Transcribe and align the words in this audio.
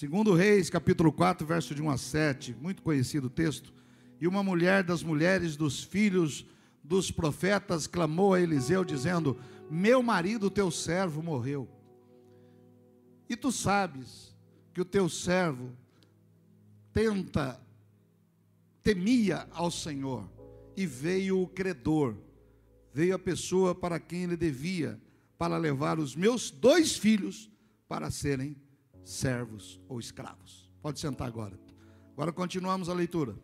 Segundo 0.00 0.32
Reis, 0.32 0.70
capítulo 0.70 1.12
4, 1.12 1.46
verso 1.46 1.74
de 1.74 1.82
1 1.82 1.90
a 1.90 1.98
7, 1.98 2.56
muito 2.58 2.80
conhecido 2.80 3.26
o 3.26 3.28
texto. 3.28 3.70
E 4.18 4.26
uma 4.26 4.42
mulher 4.42 4.82
das 4.82 5.02
mulheres 5.02 5.56
dos 5.56 5.84
filhos 5.84 6.46
dos 6.82 7.10
profetas 7.10 7.86
clamou 7.86 8.32
a 8.32 8.40
Eliseu, 8.40 8.82
dizendo: 8.82 9.38
Meu 9.70 10.02
marido, 10.02 10.50
teu 10.50 10.70
servo, 10.70 11.22
morreu. 11.22 11.68
E 13.28 13.36
tu 13.36 13.52
sabes 13.52 14.34
que 14.72 14.80
o 14.80 14.86
teu 14.86 15.06
servo 15.06 15.70
tenta, 16.94 17.60
temia 18.82 19.46
ao 19.50 19.70
Senhor, 19.70 20.26
e 20.74 20.86
veio 20.86 21.42
o 21.42 21.46
credor, 21.46 22.16
veio 22.90 23.14
a 23.14 23.18
pessoa 23.18 23.74
para 23.74 24.00
quem 24.00 24.22
ele 24.22 24.36
devia, 24.38 24.98
para 25.36 25.58
levar 25.58 25.98
os 25.98 26.16
meus 26.16 26.50
dois 26.50 26.96
filhos 26.96 27.50
para 27.86 28.10
serem 28.10 28.56
servos 29.10 29.80
ou 29.88 29.98
escravos. 29.98 30.70
Pode 30.80 31.00
sentar 31.00 31.26
agora. 31.26 31.58
Agora 32.12 32.32
continuamos 32.32 32.88
a 32.88 32.94
leitura. 32.94 33.36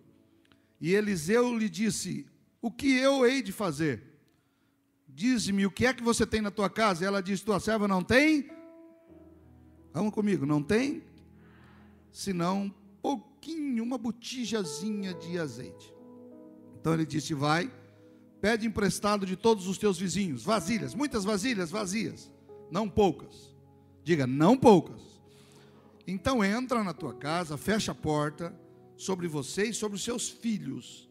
E 0.80 0.95
Eliseu 0.95 1.56
lhe 1.56 1.69
disse: 1.69 2.27
O 2.61 2.70
que 2.70 2.97
eu 2.97 3.27
hei 3.27 3.42
de 3.42 3.52
fazer? 3.52 4.02
Diz-me 5.09 5.66
o 5.66 5.70
que 5.70 5.87
é 5.87 5.95
que 5.95 6.02
você 6.02 6.27
tem 6.27 6.41
na 6.41 6.51
tua 6.51 6.70
casa. 6.70 7.05
E 7.05 7.06
ela 7.06 7.23
disse: 7.23 7.45
Tua 7.45 7.59
serva 7.59 7.89
não 7.89 8.02
tem? 8.02 8.48
Vamos 9.92 10.12
comigo, 10.12 10.47
não 10.47 10.62
tem? 10.62 11.02
Senão 12.12 12.73
pouquinho, 13.03 13.83
uma 13.83 13.98
botijazinha 13.98 15.14
de 15.14 15.39
azeite. 15.39 15.92
Então 16.78 16.95
ele 16.95 17.06
disse: 17.06 17.34
Vai, 17.34 17.73
pede 18.41 18.67
emprestado 18.67 19.27
de 19.27 19.37
todos 19.37 19.67
os 19.67 19.78
teus 19.78 19.98
vizinhos, 19.98 20.45
vasilhas, 20.45 20.95
muitas 20.95 21.25
vasilhas 21.25 21.70
vazias, 21.70 22.33
não 22.70 22.89
poucas. 22.89 23.55
Diga, 24.05 24.27
não 24.27 24.56
poucas. 24.56 25.16
Então 26.06 26.45
entra 26.45 26.84
na 26.84 26.95
tua 26.95 27.15
casa, 27.15 27.56
fecha 27.56 27.92
a 27.92 27.95
porta 27.95 28.55
sobre 28.97 29.27
você 29.27 29.64
e 29.64 29.75
sobre 29.75 29.97
os 29.97 30.05
seus 30.05 30.28
filhos. 30.28 31.11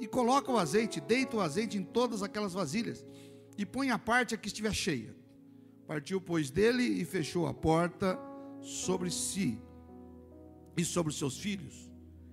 E 0.00 0.06
coloca 0.06 0.50
o 0.50 0.58
azeite, 0.58 1.00
deita 1.00 1.36
o 1.36 1.40
azeite 1.40 1.78
em 1.78 1.84
todas 1.84 2.22
aquelas 2.22 2.52
vasilhas 2.52 3.04
e 3.56 3.64
põe 3.64 3.90
a 3.90 3.98
parte 3.98 4.34
a 4.34 4.38
que 4.38 4.48
estiver 4.48 4.74
cheia. 4.74 5.14
Partiu, 5.86 6.20
pois, 6.20 6.50
dele 6.50 6.82
e 6.82 7.04
fechou 7.04 7.46
a 7.46 7.54
porta 7.54 8.18
sobre 8.60 9.10
si 9.10 9.58
e 10.76 10.84
sobre 10.84 11.10
os 11.10 11.18
seus 11.18 11.38
filhos. 11.38 11.90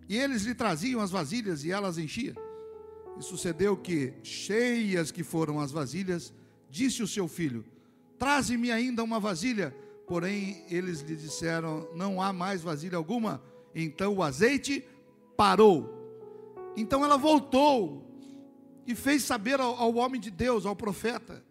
E 0.08 0.18
eles 0.18 0.44
lhe 0.44 0.56
traziam 0.56 1.02
as 1.02 1.12
vasilhas 1.12 1.64
e 1.64 1.72
elas 1.72 1.98
enchiam. 1.98 2.36
E 3.18 3.24
sucedeu 3.24 3.76
que, 3.78 4.14
cheias 4.24 5.12
que 5.12 5.24
foram 5.24 5.60
as 5.60 5.72
vasilhas, 5.72 6.34
disse 6.70 7.04
o 7.04 7.08
seu 7.08 7.28
filho: 7.28 7.66
Traze-me 8.18 8.72
ainda 8.72 9.04
uma 9.04 9.20
vasilha. 9.20 9.76
Porém, 10.10 10.66
eles 10.72 11.02
lhe 11.02 11.16
disseram: 11.16 11.88
Não 11.94 12.20
há 12.20 12.34
mais 12.34 12.64
vasilha 12.64 12.98
alguma. 12.98 13.44
Então 13.76 14.16
o 14.16 14.24
azeite 14.24 14.84
parou. 15.38 15.88
Então 16.76 17.06
ela 17.06 17.16
voltou 17.16 18.04
e 18.88 18.96
fez 18.96 19.24
saber 19.24 19.62
ao, 19.62 19.76
ao 19.76 19.94
homem 19.98 20.20
de 20.20 20.32
Deus, 20.32 20.66
ao 20.66 20.76
profeta. 20.76 21.46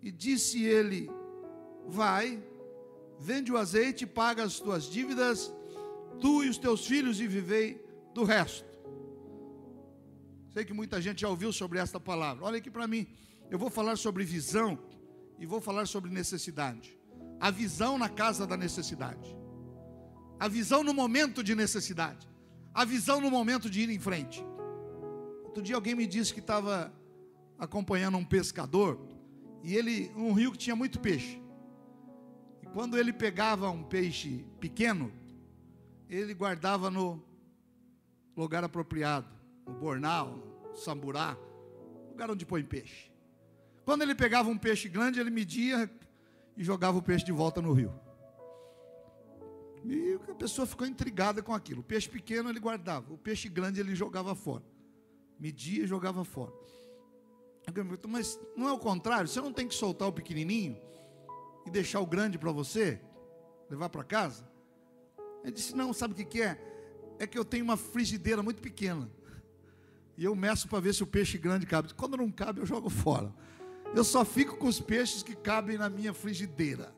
E 0.00 0.12
disse 0.12 0.62
ele: 0.62 1.10
Vai, 1.88 2.40
vende 3.18 3.50
o 3.50 3.56
azeite, 3.56 4.06
paga 4.06 4.44
as 4.44 4.60
tuas 4.60 4.84
dívidas, 4.84 5.52
tu 6.20 6.44
e 6.44 6.48
os 6.48 6.58
teus 6.58 6.86
filhos, 6.86 7.20
e 7.20 7.26
vivei 7.26 7.84
do 8.14 8.22
resto. 8.22 8.70
Sei 10.50 10.64
que 10.64 10.72
muita 10.72 11.00
gente 11.00 11.22
já 11.22 11.28
ouviu 11.28 11.52
sobre 11.52 11.80
esta 11.80 11.98
palavra. 11.98 12.44
Olha 12.44 12.58
aqui 12.58 12.70
para 12.70 12.86
mim. 12.86 13.08
Eu 13.50 13.58
vou 13.58 13.70
falar 13.70 13.96
sobre 13.96 14.22
visão 14.22 14.78
e 15.36 15.44
vou 15.44 15.60
falar 15.60 15.86
sobre 15.86 16.12
necessidade. 16.12 17.01
A 17.42 17.50
visão 17.50 17.98
na 17.98 18.08
casa 18.08 18.46
da 18.46 18.56
necessidade. 18.56 19.36
A 20.38 20.46
visão 20.46 20.84
no 20.84 20.94
momento 20.94 21.42
de 21.42 21.56
necessidade. 21.56 22.28
A 22.72 22.84
visão 22.84 23.20
no 23.20 23.32
momento 23.32 23.68
de 23.68 23.80
ir 23.80 23.90
em 23.90 23.98
frente. 23.98 24.44
Outro 25.42 25.60
dia 25.60 25.74
alguém 25.74 25.96
me 25.96 26.06
disse 26.06 26.32
que 26.32 26.38
estava 26.38 26.94
acompanhando 27.58 28.16
um 28.16 28.24
pescador 28.24 28.96
e 29.64 29.74
ele, 29.74 30.12
um 30.14 30.32
rio 30.32 30.52
que 30.52 30.58
tinha 30.58 30.76
muito 30.76 31.00
peixe. 31.00 31.42
E 32.62 32.66
quando 32.66 32.96
ele 32.96 33.12
pegava 33.12 33.68
um 33.70 33.82
peixe 33.82 34.46
pequeno, 34.60 35.12
ele 36.08 36.34
guardava 36.34 36.92
no 36.92 37.20
lugar 38.36 38.62
apropriado, 38.62 39.26
no 39.66 39.74
bornal, 39.74 40.38
no 40.70 40.76
samburá, 40.76 41.36
lugar 42.08 42.30
onde 42.30 42.46
põe 42.46 42.62
peixe. 42.62 43.10
Quando 43.84 44.02
ele 44.02 44.14
pegava 44.14 44.48
um 44.48 44.56
peixe 44.56 44.88
grande, 44.88 45.18
ele 45.18 45.30
media 45.30 45.90
e 46.56 46.62
jogava 46.64 46.98
o 46.98 47.02
peixe 47.02 47.24
de 47.24 47.32
volta 47.32 47.60
no 47.60 47.72
rio. 47.72 47.92
E 49.84 50.18
a 50.30 50.34
pessoa 50.34 50.66
ficou 50.66 50.86
intrigada 50.86 51.42
com 51.42 51.54
aquilo. 51.54 51.80
O 51.80 51.84
peixe 51.84 52.08
pequeno 52.08 52.48
ele 52.48 52.60
guardava, 52.60 53.12
o 53.12 53.18
peixe 53.18 53.48
grande 53.48 53.80
ele 53.80 53.94
jogava 53.94 54.34
fora. 54.34 54.64
Media 55.38 55.84
e 55.84 55.86
jogava 55.86 56.24
fora. 56.24 56.52
Mas 58.08 58.38
não 58.56 58.68
é 58.68 58.72
o 58.72 58.78
contrário? 58.78 59.28
Você 59.28 59.40
não 59.40 59.52
tem 59.52 59.66
que 59.66 59.74
soltar 59.74 60.08
o 60.08 60.12
pequenininho 60.12 60.76
e 61.66 61.70
deixar 61.70 62.00
o 62.00 62.06
grande 62.06 62.38
para 62.38 62.52
você, 62.52 63.00
levar 63.68 63.88
para 63.88 64.04
casa? 64.04 64.48
Ele 65.42 65.52
disse: 65.52 65.74
Não, 65.74 65.92
sabe 65.92 66.14
o 66.14 66.16
que, 66.16 66.24
que 66.24 66.42
é? 66.42 66.58
É 67.18 67.26
que 67.26 67.38
eu 67.38 67.44
tenho 67.44 67.64
uma 67.64 67.76
frigideira 67.76 68.42
muito 68.42 68.60
pequena. 68.60 69.10
E 70.16 70.24
eu 70.24 70.34
meço 70.34 70.68
para 70.68 70.80
ver 70.80 70.94
se 70.94 71.02
o 71.02 71.06
peixe 71.06 71.38
grande 71.38 71.66
cabe. 71.66 71.92
Quando 71.94 72.16
não 72.16 72.30
cabe, 72.30 72.60
eu 72.60 72.66
jogo 72.66 72.88
fora. 72.90 73.32
Eu 73.94 74.04
só 74.04 74.24
fico 74.24 74.56
com 74.56 74.66
os 74.66 74.80
peixes 74.80 75.22
que 75.22 75.34
cabem 75.34 75.76
na 75.76 75.90
minha 75.90 76.14
frigideira. 76.14 76.94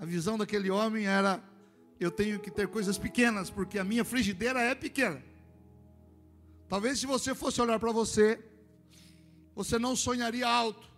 A 0.00 0.06
visão 0.06 0.38
daquele 0.38 0.70
homem 0.70 1.06
era: 1.06 1.42
eu 2.00 2.10
tenho 2.10 2.40
que 2.40 2.50
ter 2.50 2.66
coisas 2.68 2.96
pequenas, 2.96 3.50
porque 3.50 3.78
a 3.78 3.84
minha 3.84 4.04
frigideira 4.04 4.60
é 4.60 4.74
pequena. 4.74 5.22
Talvez 6.68 6.98
se 6.98 7.06
você 7.06 7.34
fosse 7.34 7.60
olhar 7.60 7.78
para 7.78 7.92
você, 7.92 8.40
você 9.54 9.78
não 9.78 9.94
sonharia 9.94 10.48
alto. 10.48 10.90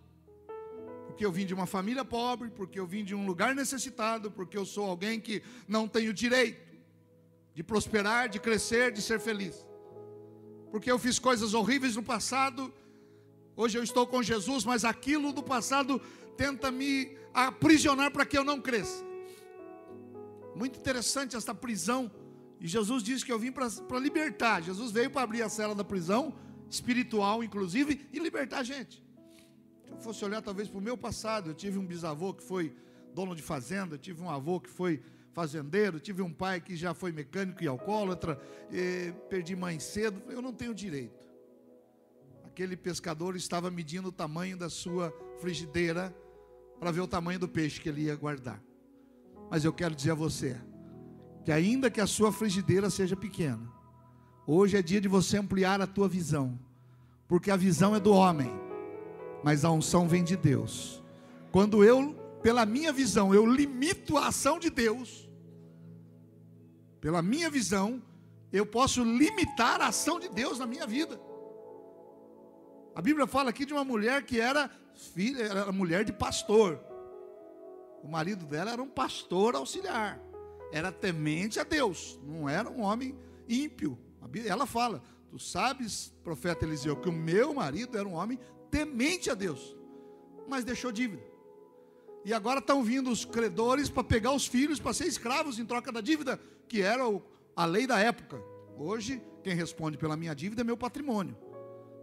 Porque 1.09 1.27
eu 1.27 1.33
vim 1.33 1.45
de 1.45 1.55
uma 1.55 1.67
família 1.67 2.05
pobre, 2.05 2.51
porque 2.51 2.79
eu 2.79 2.87
vim 2.87 3.05
de 3.05 3.15
um 3.15 3.27
lugar 3.27 3.55
necessitado, 3.55 4.31
porque 4.31 4.57
eu 4.57 4.65
sou 4.65 4.89
alguém 4.89 5.21
que 5.21 5.43
não 5.67 5.89
tenho 5.89 6.13
direito 6.15 6.63
de 7.53 7.63
prosperar, 7.63 8.29
de 8.29 8.39
crescer, 8.39 8.93
de 8.93 9.03
ser 9.03 9.19
feliz. 9.19 9.67
Porque 10.71 10.91
eu 10.91 10.99
fiz 10.99 11.19
coisas 11.19 11.55
horríveis 11.55 11.97
no 11.97 12.03
passado 12.03 12.73
Hoje 13.57 13.79
eu 13.79 13.85
estou 13.85 14.05
com 14.05 14.21
Jesus, 14.21 14.65
mas 14.65 14.85
aquilo 14.85 15.33
do 15.33 15.43
passado 15.43 16.01
tenta 16.37 16.73
me 16.73 17.17
aprisionar 17.33 18.11
para 18.11 18.27
que 18.27 18.37
eu 18.37 18.43
não 18.43 18.61
cresça. 18.61 19.05
Muito 20.57 20.79
interessante 20.79 21.37
esta 21.37 21.55
prisão. 21.55 22.11
E 22.61 22.67
Jesus 22.67 23.03
disse 23.03 23.25
que 23.25 23.31
eu 23.31 23.39
vim 23.39 23.53
para 23.53 23.99
libertar. 24.01 24.61
Jesus 24.61 24.91
veio 24.91 25.09
para 25.09 25.23
abrir 25.23 25.43
a 25.43 25.49
cela 25.49 25.75
da 25.75 25.85
prisão, 25.85 26.35
espiritual 26.69 27.45
inclusive, 27.45 28.09
e 28.13 28.19
libertar 28.19 28.59
a 28.59 28.65
gente. 28.65 29.05
Se 29.85 29.93
eu 29.93 29.99
fosse 29.99 30.25
olhar 30.25 30.43
talvez 30.43 30.69
para 30.69 30.79
o 30.79 30.83
meu 30.83 30.97
passado, 30.97 31.51
eu 31.51 31.55
tive 31.55 31.79
um 31.79 31.87
bisavô 31.87 32.35
que 32.35 32.43
foi 32.43 32.75
dono 33.15 33.37
de 33.37 33.43
fazenda, 33.43 33.97
tive 33.97 34.21
um 34.21 34.31
avô 34.31 34.59
que 34.59 34.71
foi 34.71 35.01
fazendeiro, 35.33 36.01
tive 36.01 36.23
um 36.23 36.33
pai 36.33 36.61
que 36.61 36.75
já 36.75 36.93
foi 36.93 37.13
mecânico 37.13 37.63
e 37.63 37.69
alcoólatra, 37.69 38.41
e 38.73 39.13
perdi 39.29 39.55
mãe 39.55 39.79
cedo. 39.79 40.21
Eu 40.29 40.43
não 40.43 40.53
tenho 40.53 40.75
direito 40.75 41.25
aquele 42.55 42.77
pescador 42.77 43.35
estava 43.35 43.69
medindo 43.69 44.11
o 44.11 44.13
tamanho 44.13 44.57
da 44.57 44.71
sua 44.71 45.13
frigideira 45.41 46.17
para 46.79 46.93
ver 46.93 47.01
o 47.01 47.09
tamanho 47.09 47.37
do 47.37 47.49
peixe 47.49 47.81
que 47.81 47.89
ele 47.89 48.03
ia 48.03 48.15
guardar. 48.15 48.63
Mas 49.51 49.65
eu 49.65 49.73
quero 49.73 49.93
dizer 49.93 50.13
a 50.13 50.15
você 50.15 50.57
que 51.45 51.51
ainda 51.51 51.91
que 51.91 52.01
a 52.01 52.07
sua 52.07 52.31
frigideira 52.31 52.89
seja 52.91 53.17
pequena, 53.17 53.69
hoje 54.47 54.77
é 54.77 54.83
dia 54.83 55.01
de 55.01 55.09
você 55.09 55.37
ampliar 55.37 55.81
a 55.81 55.87
tua 55.87 56.07
visão, 56.07 56.57
porque 57.27 57.51
a 57.51 57.57
visão 57.57 57.93
é 57.93 57.99
do 57.99 58.13
homem, 58.13 58.53
mas 59.43 59.65
a 59.65 59.71
unção 59.73 60.07
vem 60.07 60.23
de 60.23 60.37
Deus. 60.37 61.03
Quando 61.51 61.83
eu, 61.83 62.15
pela 62.41 62.65
minha 62.65 62.93
visão, 62.93 63.35
eu 63.35 63.45
limito 63.45 64.17
a 64.17 64.29
ação 64.29 64.61
de 64.61 64.71
Deus, 64.71 65.29
pela 67.01 67.21
minha 67.21 67.51
visão, 67.51 68.01
eu 68.53 68.65
posso 68.65 69.03
limitar 69.03 69.81
a 69.81 69.89
ação 69.89 70.21
de 70.21 70.29
Deus 70.29 70.61
na 70.61 70.69
minha 70.69 70.87
vida. 70.87 71.24
A 72.95 73.03
Bíblia 73.03 73.27
fala 73.27 73.51
aqui 73.51 73.65
de 73.65 73.73
uma 73.73 73.85
mulher 73.85 74.23
que 74.23 74.41
era 74.41 74.71
filha, 74.95 75.43
era 75.43 75.73
mulher 75.73 76.05
de 76.05 76.13
pastor. 76.13 76.81
O 78.03 78.09
marido 78.09 78.47
dela 78.47 78.73
era 78.73 78.83
um 78.83 78.89
pastor 78.89 79.57
auxiliar. 79.57 80.21
Era 80.73 80.93
temente 80.93 81.59
a 81.59 81.65
Deus, 81.65 82.19
não 82.23 82.49
era 82.49 82.71
um 82.71 82.83
homem 82.83 83.17
ímpio. 83.49 83.99
Ela 84.47 84.67
fala: 84.67 85.03
Tu 85.29 85.39
sabes, 85.39 86.15
profeta 86.23 86.65
Eliseu, 86.65 86.97
que 86.97 87.09
o 87.09 87.13
meu 87.13 87.55
marido 87.55 87.99
era 87.99 88.09
um 88.09 88.15
homem 88.15 88.39
temente 88.71 89.31
a 89.31 89.35
Deus, 89.35 89.77
mas 90.49 90.65
deixou 90.65 90.93
dívida. 90.93 91.23
E 92.25 92.33
agora 92.33 92.61
estão 92.61 92.83
vindo 92.83 93.11
os 93.11 93.25
credores 93.25 93.91
para 93.91 94.03
pegar 94.03 94.33
os 94.33 94.47
filhos 94.47 94.81
para 94.81 94.95
ser 94.95 95.07
escravos 95.07 95.59
em 95.59 95.67
troca 95.67 95.93
da 95.93 96.01
dívida, 96.01 96.41
que 96.69 96.81
era 96.81 97.03
a 97.55 97.65
lei 97.67 97.87
da 97.87 97.99
época. 97.99 98.41
Hoje, 98.79 99.23
quem 99.43 99.55
responde 99.55 99.99
pela 99.99 100.17
minha 100.17 100.35
dívida 100.35 100.63
é 100.63 100.65
meu 100.65 100.77
patrimônio. 100.77 101.37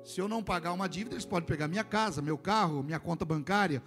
Se 0.03 0.19
eu 0.19 0.27
não 0.27 0.43
pagar 0.43 0.73
uma 0.73 0.89
dívida, 0.89 1.15
eles 1.15 1.25
podem 1.25 1.47
pegar 1.47 1.67
minha 1.67 1.83
casa, 1.83 2.21
meu 2.21 2.37
carro, 2.37 2.83
minha 2.83 2.99
conta 2.99 3.23
bancária. 3.23 3.83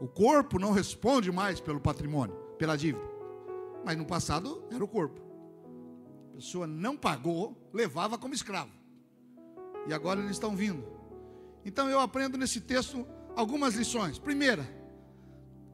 O 0.00 0.08
corpo 0.08 0.58
não 0.58 0.72
responde 0.72 1.30
mais 1.30 1.60
pelo 1.60 1.80
patrimônio, 1.80 2.34
pela 2.58 2.76
dívida. 2.76 3.04
Mas 3.84 3.96
no 3.96 4.06
passado 4.06 4.64
era 4.70 4.82
o 4.82 4.88
corpo. 4.88 5.20
A 6.32 6.36
pessoa 6.36 6.66
não 6.66 6.96
pagou, 6.96 7.56
levava 7.72 8.18
como 8.18 8.34
escravo. 8.34 8.72
E 9.86 9.92
agora 9.92 10.20
eles 10.20 10.32
estão 10.32 10.56
vindo. 10.56 10.84
Então 11.64 11.88
eu 11.88 12.00
aprendo 12.00 12.38
nesse 12.38 12.60
texto 12.60 13.06
algumas 13.36 13.74
lições. 13.74 14.18
Primeira, 14.18 14.66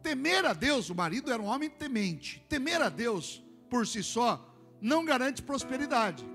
temer 0.03 0.45
a 0.45 0.53
Deus, 0.53 0.91
o 0.91 0.95
marido 0.95 1.33
era 1.33 1.41
um 1.41 1.47
homem 1.47 1.71
temente. 1.71 2.45
Temer 2.49 2.83
a 2.83 2.89
Deus 2.89 3.43
por 3.69 3.87
si 3.87 4.03
só 4.03 4.47
não 4.81 5.05
garante 5.05 5.43
prosperidade. 5.43 6.27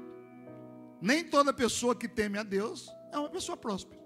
Nem 1.05 1.23
toda 1.23 1.53
pessoa 1.53 1.93
que 1.93 2.07
teme 2.07 2.39
a 2.39 2.41
Deus 2.41 2.91
é 3.11 3.19
uma 3.19 3.29
pessoa 3.29 3.55
próspera. 3.55 4.01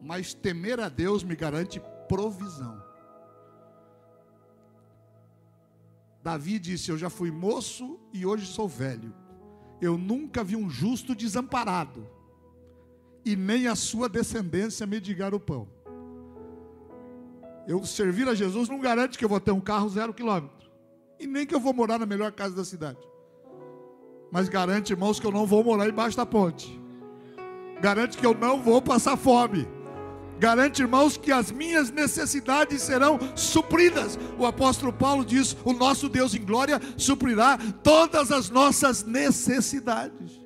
Mas 0.00 0.32
temer 0.32 0.78
a 0.78 0.88
Deus 0.88 1.24
me 1.24 1.34
garante 1.34 1.82
provisão. 2.08 2.80
Davi 6.22 6.60
disse: 6.60 6.92
Eu 6.92 6.96
já 6.96 7.10
fui 7.10 7.28
moço 7.28 7.98
e 8.12 8.24
hoje 8.24 8.46
sou 8.46 8.68
velho. 8.68 9.12
Eu 9.80 9.98
nunca 9.98 10.44
vi 10.44 10.54
um 10.54 10.70
justo 10.70 11.12
desamparado, 11.12 12.08
e 13.24 13.34
nem 13.34 13.66
a 13.66 13.74
sua 13.74 14.08
descendência 14.08 14.86
mendigar 14.86 15.34
o 15.34 15.40
pão. 15.40 15.68
Eu 17.66 17.84
servir 17.84 18.28
a 18.28 18.34
Jesus 18.34 18.68
não 18.68 18.78
garante 18.78 19.18
que 19.18 19.24
eu 19.24 19.28
vou 19.28 19.40
ter 19.40 19.50
um 19.50 19.60
carro 19.60 19.88
zero 19.88 20.14
quilômetro, 20.14 20.70
e 21.18 21.26
nem 21.26 21.44
que 21.44 21.54
eu 21.54 21.60
vou 21.60 21.74
morar 21.74 21.98
na 21.98 22.06
melhor 22.06 22.30
casa 22.30 22.54
da 22.54 22.64
cidade. 22.64 23.10
Mas 24.30 24.48
garante, 24.48 24.92
irmãos, 24.92 25.18
que 25.18 25.26
eu 25.26 25.32
não 25.32 25.46
vou 25.46 25.64
morar 25.64 25.88
embaixo 25.88 26.16
da 26.16 26.26
ponte. 26.26 26.80
Garante 27.80 28.16
que 28.16 28.26
eu 28.26 28.34
não 28.34 28.62
vou 28.62 28.80
passar 28.80 29.16
fome 29.16 29.66
Garante, 30.40 30.80
irmãos, 30.80 31.18
que 31.18 31.30
as 31.30 31.52
minhas 31.52 31.90
necessidades 31.90 32.80
serão 32.80 33.18
supridas. 33.36 34.18
O 34.38 34.46
apóstolo 34.46 34.90
Paulo 34.90 35.22
diz: 35.22 35.54
O 35.62 35.74
nosso 35.74 36.08
Deus 36.08 36.34
em 36.34 36.42
glória 36.42 36.80
suprirá 36.96 37.58
todas 37.82 38.32
as 38.32 38.48
nossas 38.48 39.04
necessidades. 39.04 40.40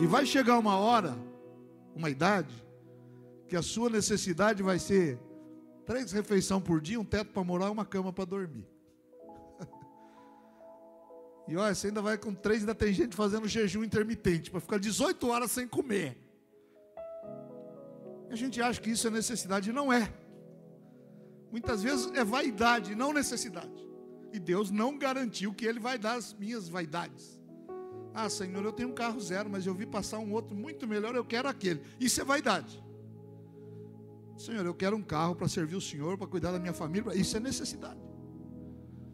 E 0.00 0.06
vai 0.08 0.26
chegar 0.26 0.58
uma 0.58 0.76
hora, 0.76 1.16
uma 1.94 2.10
idade, 2.10 2.52
que 3.46 3.54
a 3.54 3.62
sua 3.62 3.88
necessidade 3.88 4.60
vai 4.60 4.80
ser 4.80 5.20
três 5.86 6.10
refeições 6.10 6.64
por 6.64 6.80
dia, 6.80 6.98
um 6.98 7.04
teto 7.04 7.30
para 7.30 7.44
morar 7.44 7.68
e 7.68 7.70
uma 7.70 7.84
cama 7.84 8.12
para 8.12 8.24
dormir. 8.24 8.71
E 11.48 11.56
olha, 11.56 11.74
você 11.74 11.88
ainda 11.88 12.00
vai 12.00 12.16
com 12.16 12.34
três, 12.34 12.60
ainda 12.60 12.74
tem 12.74 12.92
gente 12.92 13.16
fazendo 13.16 13.48
jejum 13.48 13.82
intermitente, 13.82 14.50
para 14.50 14.60
ficar 14.60 14.78
18 14.78 15.28
horas 15.28 15.50
sem 15.50 15.66
comer. 15.66 16.16
A 18.30 18.34
gente 18.36 18.62
acha 18.62 18.80
que 18.80 18.90
isso 18.90 19.06
é 19.06 19.10
necessidade, 19.10 19.72
não 19.72 19.92
é. 19.92 20.12
Muitas 21.50 21.82
vezes 21.82 22.10
é 22.14 22.24
vaidade, 22.24 22.94
não 22.94 23.12
necessidade. 23.12 23.86
E 24.32 24.38
Deus 24.38 24.70
não 24.70 24.96
garantiu 24.96 25.52
que 25.52 25.66
Ele 25.66 25.78
vai 25.78 25.98
dar 25.98 26.14
as 26.14 26.32
minhas 26.32 26.68
vaidades. 26.68 27.38
Ah, 28.14 28.28
Senhor, 28.28 28.64
eu 28.64 28.72
tenho 28.72 28.90
um 28.90 28.94
carro 28.94 29.20
zero, 29.20 29.50
mas 29.50 29.66
eu 29.66 29.74
vi 29.74 29.84
passar 29.84 30.18
um 30.18 30.32
outro 30.32 30.54
muito 30.56 30.86
melhor, 30.86 31.14
eu 31.14 31.24
quero 31.24 31.48
aquele. 31.48 31.82
Isso 32.00 32.20
é 32.20 32.24
vaidade. 32.24 32.82
Senhor, 34.36 34.64
eu 34.64 34.74
quero 34.74 34.96
um 34.96 35.02
carro 35.02 35.34
para 35.34 35.48
servir 35.48 35.76
o 35.76 35.80
Senhor, 35.80 36.16
para 36.16 36.26
cuidar 36.26 36.52
da 36.52 36.58
minha 36.58 36.72
família. 36.72 37.14
Isso 37.14 37.36
é 37.36 37.40
necessidade. 37.40 38.00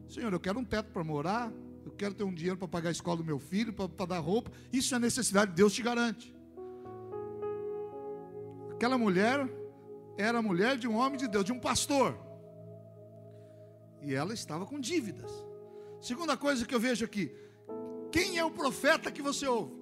Senhor, 0.08 0.32
eu 0.32 0.40
quero 0.40 0.58
um 0.58 0.64
teto 0.64 0.90
para 0.90 1.04
morar. 1.04 1.52
Eu 1.88 1.94
quero 1.96 2.14
ter 2.14 2.22
um 2.22 2.34
dinheiro 2.34 2.58
para 2.58 2.68
pagar 2.68 2.90
a 2.90 2.92
escola 2.92 3.16
do 3.16 3.24
meu 3.24 3.38
filho, 3.38 3.72
para, 3.72 4.06
dar 4.06 4.18
roupa. 4.18 4.52
Isso 4.70 4.94
é 4.94 4.98
necessidade, 4.98 5.52
Deus 5.52 5.72
te 5.72 5.82
garante. 5.82 6.36
Aquela 8.70 8.98
mulher 8.98 9.48
era 10.18 10.42
mulher 10.42 10.76
de 10.76 10.86
um 10.86 10.96
homem 10.96 11.18
de 11.18 11.26
Deus, 11.26 11.46
de 11.46 11.52
um 11.52 11.58
pastor. 11.58 12.14
E 14.02 14.14
ela 14.14 14.34
estava 14.34 14.66
com 14.66 14.78
dívidas. 14.78 15.32
Segunda 15.98 16.36
coisa 16.36 16.66
que 16.66 16.74
eu 16.74 16.78
vejo 16.78 17.06
aqui: 17.06 17.34
quem 18.12 18.36
é 18.36 18.44
o 18.44 18.50
profeta 18.50 19.10
que 19.10 19.22
você 19.22 19.46
ouve? 19.46 19.74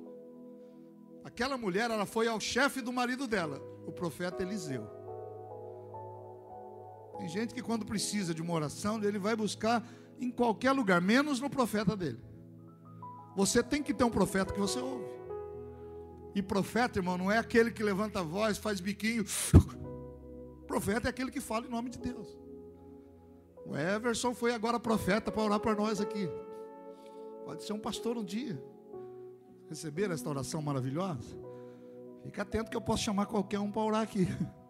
Aquela 1.25 1.59
mulher, 1.59 1.91
ela 1.91 2.07
foi 2.07 2.29
ao 2.29 2.39
chefe 2.39 2.81
do 2.81 2.93
marido 2.93 3.27
dela, 3.27 3.61
o 3.85 3.91
profeta 3.91 4.45
Eliseu. 4.45 4.89
Tem 7.19 7.29
gente 7.29 7.53
que 7.53 7.63
quando 7.63 7.85
precisa 7.85 8.33
de 8.33 8.43
uma 8.43 8.55
oração, 8.55 9.03
ele 9.03 9.19
vai 9.19 9.35
buscar 9.35 9.85
em 10.21 10.31
qualquer 10.31 10.73
lugar, 10.73 11.01
menos 11.01 11.41
no 11.41 11.51
profeta 11.51 11.97
dele. 11.97 12.21
Você 13.35 13.63
tem 13.63 13.83
que 13.83 13.93
ter 13.93 14.05
um 14.05 14.11
profeta 14.11 14.53
que 14.53 14.61
você 14.61 14.79
ouve. 14.79 15.05
E 16.35 16.43
profeta, 16.43 16.99
irmão, 16.99 17.17
não 17.17 17.31
é 17.31 17.39
aquele 17.39 17.71
que 17.71 17.83
levanta 17.83 18.21
a 18.21 18.23
voz, 18.23 18.59
faz 18.59 18.81
biquinho. 18.81 19.25
Profeta 20.67 21.09
é 21.09 21.11
aquele 21.11 21.31
que 21.31 21.41
fala 21.41 21.67
em 21.67 21.71
nome 21.71 21.89
de 21.89 21.99
Deus. 21.99 22.37
O 23.65 23.77
Everson 23.77 24.35
foi 24.35 24.53
agora 24.53 24.79
profeta 24.79 25.31
para 25.33 25.43
orar 25.43 25.61
para 25.61 25.75
nós 25.75 26.01
aqui. 26.01 26.29
Pode 27.45 27.65
ser 27.65 27.73
um 27.73 27.79
pastor 27.79 28.17
um 28.17 28.25
dia. 28.25 28.61
Receber 29.69 30.11
esta 30.11 30.29
oração 30.29 30.61
maravilhosa. 30.61 31.37
Fica 32.23 32.43
atento 32.43 32.71
que 32.71 32.77
eu 32.77 32.81
posso 32.81 33.05
chamar 33.05 33.27
qualquer 33.27 33.59
um 33.61 33.71
para 33.71 33.83
orar 33.83 34.03
aqui. 34.03 34.27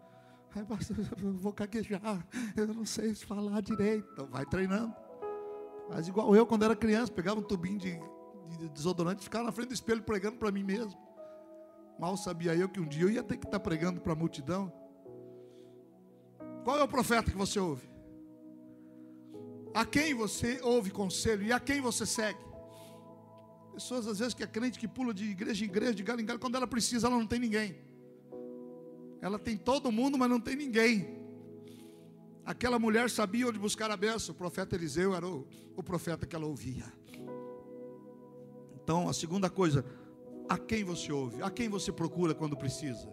Ai, 0.55 0.63
pastor, 0.63 0.97
eu 1.21 1.33
vou 1.33 1.51
caguejar. 1.51 2.25
Eu 2.55 2.67
não 2.67 2.85
sei 2.85 3.13
falar 3.13 3.61
direito. 3.61 4.07
Então 4.13 4.27
vai 4.27 4.45
treinando. 4.45 4.93
Faz 5.89 6.07
igual 6.07 6.35
eu 6.35 6.45
quando 6.45 6.63
era 6.63 6.75
criança, 6.75 7.11
pegava 7.11 7.39
um 7.39 7.43
tubinho 7.43 7.79
de, 7.79 7.99
de 8.57 8.69
desodorante 8.69 9.21
e 9.21 9.23
ficava 9.23 9.45
na 9.45 9.51
frente 9.51 9.69
do 9.69 9.73
espelho 9.73 10.03
pregando 10.03 10.37
para 10.37 10.51
mim 10.51 10.63
mesmo. 10.63 10.97
Mal 11.99 12.15
sabia 12.17 12.55
eu 12.55 12.69
que 12.69 12.79
um 12.79 12.87
dia 12.87 13.03
eu 13.03 13.09
ia 13.09 13.23
ter 13.23 13.37
que 13.37 13.45
estar 13.45 13.59
pregando 13.59 13.99
para 13.99 14.13
a 14.13 14.15
multidão. 14.15 14.71
Qual 16.63 16.77
é 16.77 16.83
o 16.83 16.87
profeta 16.87 17.31
que 17.31 17.37
você 17.37 17.59
ouve? 17.59 17.89
A 19.73 19.85
quem 19.85 20.13
você 20.13 20.59
ouve 20.61 20.91
conselho 20.91 21.43
e 21.43 21.51
a 21.51 21.59
quem 21.59 21.79
você 21.81 22.05
segue? 22.05 22.39
Pessoas 23.73 24.07
às 24.07 24.19
vezes 24.19 24.33
que 24.33 24.43
é 24.43 24.47
crente 24.47 24.79
que 24.79 24.87
pula 24.87 25.13
de 25.13 25.25
igreja 25.25 25.63
em 25.63 25.67
igreja, 25.67 25.93
de 25.93 26.03
galho 26.03 26.19
em 26.19 26.25
galho, 26.25 26.39
quando 26.39 26.55
ela 26.55 26.67
precisa, 26.67 27.07
ela 27.07 27.15
não 27.15 27.27
tem 27.27 27.39
ninguém. 27.39 27.77
Ela 29.21 29.39
tem 29.39 29.55
todo 29.55 29.91
mundo, 29.91 30.17
mas 30.17 30.29
não 30.29 30.39
tem 30.39 30.55
ninguém. 30.55 31.26
Aquela 32.47 32.79
mulher 32.79 33.09
sabia 33.09 33.45
onde 33.45 33.59
buscar 33.59 33.91
a 33.91 33.97
bênção. 33.97 34.33
O 34.33 34.37
profeta 34.37 34.73
Eliseu 34.73 35.13
era 35.13 35.27
o, 35.27 35.45
o 35.75 35.83
profeta 35.83 36.25
que 36.25 36.33
ela 36.33 36.45
ouvia. 36.45 36.85
Então, 38.73 39.09
a 39.09 39.13
segunda 39.13 39.49
coisa, 39.49 39.83
a 40.47 40.57
quem 40.57 40.81
você 40.81 41.11
ouve? 41.11 41.43
A 41.43 41.51
quem 41.51 41.67
você 41.67 41.91
procura 41.91 42.33
quando 42.33 42.55
precisa? 42.55 43.05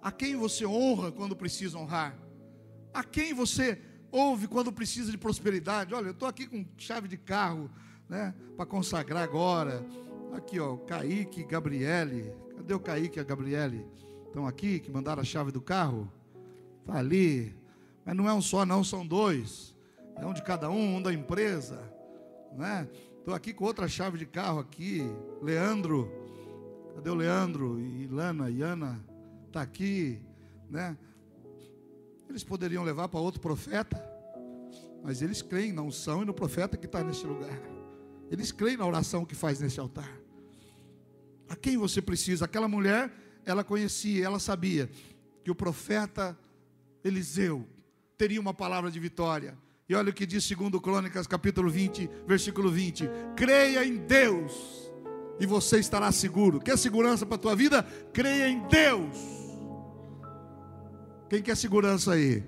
A 0.00 0.12
quem 0.12 0.36
você 0.36 0.64
honra 0.64 1.10
quando 1.10 1.34
precisa 1.34 1.76
honrar? 1.76 2.16
A 2.94 3.02
quem 3.02 3.34
você 3.34 3.82
ouve 4.12 4.46
quando 4.46 4.72
precisa 4.72 5.10
de 5.10 5.18
prosperidade? 5.18 5.92
Olha, 5.92 6.06
eu 6.06 6.12
estou 6.12 6.28
aqui 6.28 6.46
com 6.46 6.64
chave 6.76 7.08
de 7.08 7.16
carro, 7.16 7.68
né? 8.08 8.32
Para 8.56 8.66
consagrar 8.66 9.24
agora. 9.24 9.84
Aqui, 10.32 10.60
ó, 10.60 10.76
Kaique, 10.76 11.42
Gabriele. 11.42 12.32
Cadê 12.54 12.72
o 12.72 12.78
Kaique 12.78 13.18
e 13.18 13.20
a 13.20 13.24
Gabriele? 13.24 13.84
Estão 14.28 14.46
aqui, 14.46 14.78
que 14.78 14.92
mandaram 14.92 15.22
a 15.22 15.24
chave 15.24 15.50
do 15.50 15.60
carro? 15.60 16.08
Está 16.82 16.98
ali. 16.98 17.60
Mas 18.04 18.16
não 18.16 18.28
é 18.28 18.34
um 18.34 18.42
só, 18.42 18.66
não, 18.66 18.82
são 18.82 19.06
dois. 19.06 19.74
É 20.16 20.26
um 20.26 20.32
de 20.32 20.42
cada 20.42 20.70
um, 20.70 20.96
um 20.96 21.02
da 21.02 21.12
empresa. 21.12 21.80
Né? 22.56 22.88
Estou 23.18 23.34
aqui 23.34 23.52
com 23.52 23.64
outra 23.64 23.88
chave 23.88 24.18
de 24.18 24.26
carro 24.26 24.58
aqui. 24.58 25.02
Leandro. 25.40 26.10
Cadê 26.94 27.10
o 27.10 27.14
Leandro? 27.14 27.80
E 27.80 28.06
Lana, 28.08 28.50
e 28.50 28.62
Ana. 28.62 29.00
Está 29.46 29.62
aqui. 29.62 30.20
Né? 30.68 30.96
Eles 32.28 32.42
poderiam 32.42 32.82
levar 32.84 33.08
para 33.08 33.20
outro 33.20 33.40
profeta. 33.40 34.02
Mas 35.02 35.22
eles 35.22 35.42
creem 35.42 35.72
na 35.72 35.82
unção 35.82 36.22
e 36.22 36.24
no 36.24 36.34
profeta 36.34 36.76
que 36.76 36.86
está 36.86 37.02
nesse 37.02 37.26
lugar. 37.26 37.60
Eles 38.30 38.50
creem 38.50 38.76
na 38.76 38.86
oração 38.86 39.24
que 39.24 39.34
faz 39.34 39.60
nesse 39.60 39.78
altar. 39.78 40.10
A 41.48 41.56
quem 41.56 41.76
você 41.76 42.00
precisa? 42.00 42.46
Aquela 42.46 42.66
mulher, 42.66 43.12
ela 43.44 43.62
conhecia, 43.62 44.24
ela 44.24 44.38
sabia 44.38 44.88
que 45.44 45.50
o 45.50 45.54
profeta 45.54 46.38
Eliseu 47.04 47.66
teria 48.22 48.40
uma 48.40 48.54
palavra 48.54 48.88
de 48.88 49.00
vitória. 49.00 49.58
E 49.88 49.96
olha 49.96 50.10
o 50.10 50.12
que 50.12 50.24
diz 50.24 50.44
segundo 50.44 50.80
Crônicas, 50.80 51.26
capítulo 51.26 51.68
20, 51.68 52.08
versículo 52.24 52.70
20: 52.70 53.10
Creia 53.34 53.84
em 53.84 53.96
Deus 53.96 54.92
e 55.40 55.44
você 55.44 55.80
estará 55.80 56.12
seguro. 56.12 56.60
Quer 56.60 56.78
segurança 56.78 57.26
para 57.26 57.34
a 57.34 57.38
tua 57.38 57.56
vida? 57.56 57.82
Creia 58.12 58.48
em 58.48 58.62
Deus. 58.68 59.16
Quem 61.28 61.42
quer 61.42 61.56
segurança 61.56 62.12
aí? 62.12 62.44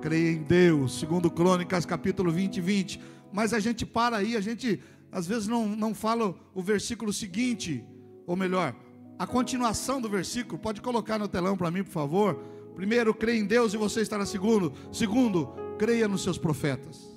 Creia 0.00 0.30
em 0.30 0.44
Deus, 0.44 1.00
segundo 1.00 1.28
Crônicas, 1.28 1.84
capítulo 1.84 2.30
20, 2.30 2.60
20. 2.60 3.00
Mas 3.32 3.52
a 3.52 3.58
gente 3.58 3.84
para 3.84 4.18
aí, 4.18 4.36
a 4.36 4.40
gente 4.40 4.80
às 5.10 5.26
vezes 5.26 5.48
não, 5.48 5.66
não 5.66 5.92
fala 5.92 6.36
o 6.54 6.62
versículo 6.62 7.12
seguinte, 7.12 7.84
ou 8.28 8.36
melhor, 8.36 8.76
a 9.18 9.26
continuação 9.26 10.00
do 10.00 10.08
versículo. 10.08 10.56
Pode 10.56 10.80
colocar 10.80 11.18
no 11.18 11.26
telão 11.26 11.56
para 11.56 11.68
mim, 11.68 11.82
por 11.82 11.90
favor. 11.90 12.61
Primeiro, 12.74 13.14
creia 13.14 13.38
em 13.38 13.46
Deus 13.46 13.74
e 13.74 13.76
você 13.76 14.00
estará 14.00 14.24
seguro. 14.26 14.72
Segundo, 14.90 15.48
creia 15.78 16.08
nos 16.08 16.22
seus 16.22 16.38
profetas 16.38 17.10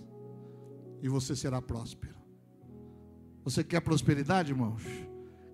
e 1.02 1.10
você 1.10 1.36
será 1.36 1.62
próspero. 1.62 2.16
Você 3.44 3.64
quer 3.64 3.80
prosperidade, 3.82 4.52
irmãos? 4.52 4.84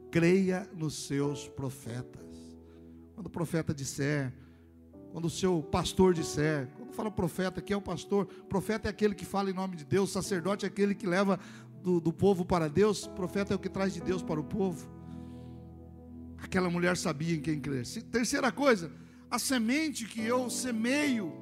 Creia 0.10 0.70
nos 0.76 1.08
seus 1.08 1.48
profetas. 1.48 2.26
Quando 3.14 3.28
o 3.28 3.30
profeta 3.30 3.74
disser, 3.74 4.34
Quando 5.12 5.26
o 5.26 5.30
seu 5.30 5.62
pastor 5.62 6.14
disser, 6.14 6.70
quando 6.78 6.94
fala 6.94 7.12
profeta, 7.12 7.62
que 7.62 7.74
é 7.74 7.76
o 7.78 7.82
pastor, 7.82 8.26
profeta 8.48 8.88
é 8.88 8.92
aquele 8.92 9.14
que 9.14 9.26
fala 9.26 9.50
em 9.50 9.54
nome 9.54 9.76
de 9.76 9.84
Deus, 9.84 10.10
sacerdote 10.10 10.66
é 10.66 10.70
aquele 10.70 10.96
que 10.96 11.06
leva 11.06 11.38
do, 11.84 12.00
do 12.00 12.14
povo 12.14 12.46
para 12.46 12.70
Deus, 12.70 13.08
profeta 13.08 13.54
é 13.54 13.56
o 13.56 13.60
que 13.60 13.70
traz 13.70 13.94
de 13.94 14.00
Deus 14.00 14.24
para 14.24 14.40
o 14.40 14.44
povo. 14.44 14.90
Aquela 16.38 16.70
mulher 16.70 16.96
sabia 16.96 17.36
em 17.36 17.42
quem 17.42 17.60
crer. 17.60 17.86
Terceira 18.10 18.52
coisa, 18.54 18.90
a 19.32 19.40
semente 19.40 20.06
que 20.06 20.22
eu 20.22 20.50
semeio 20.50 21.34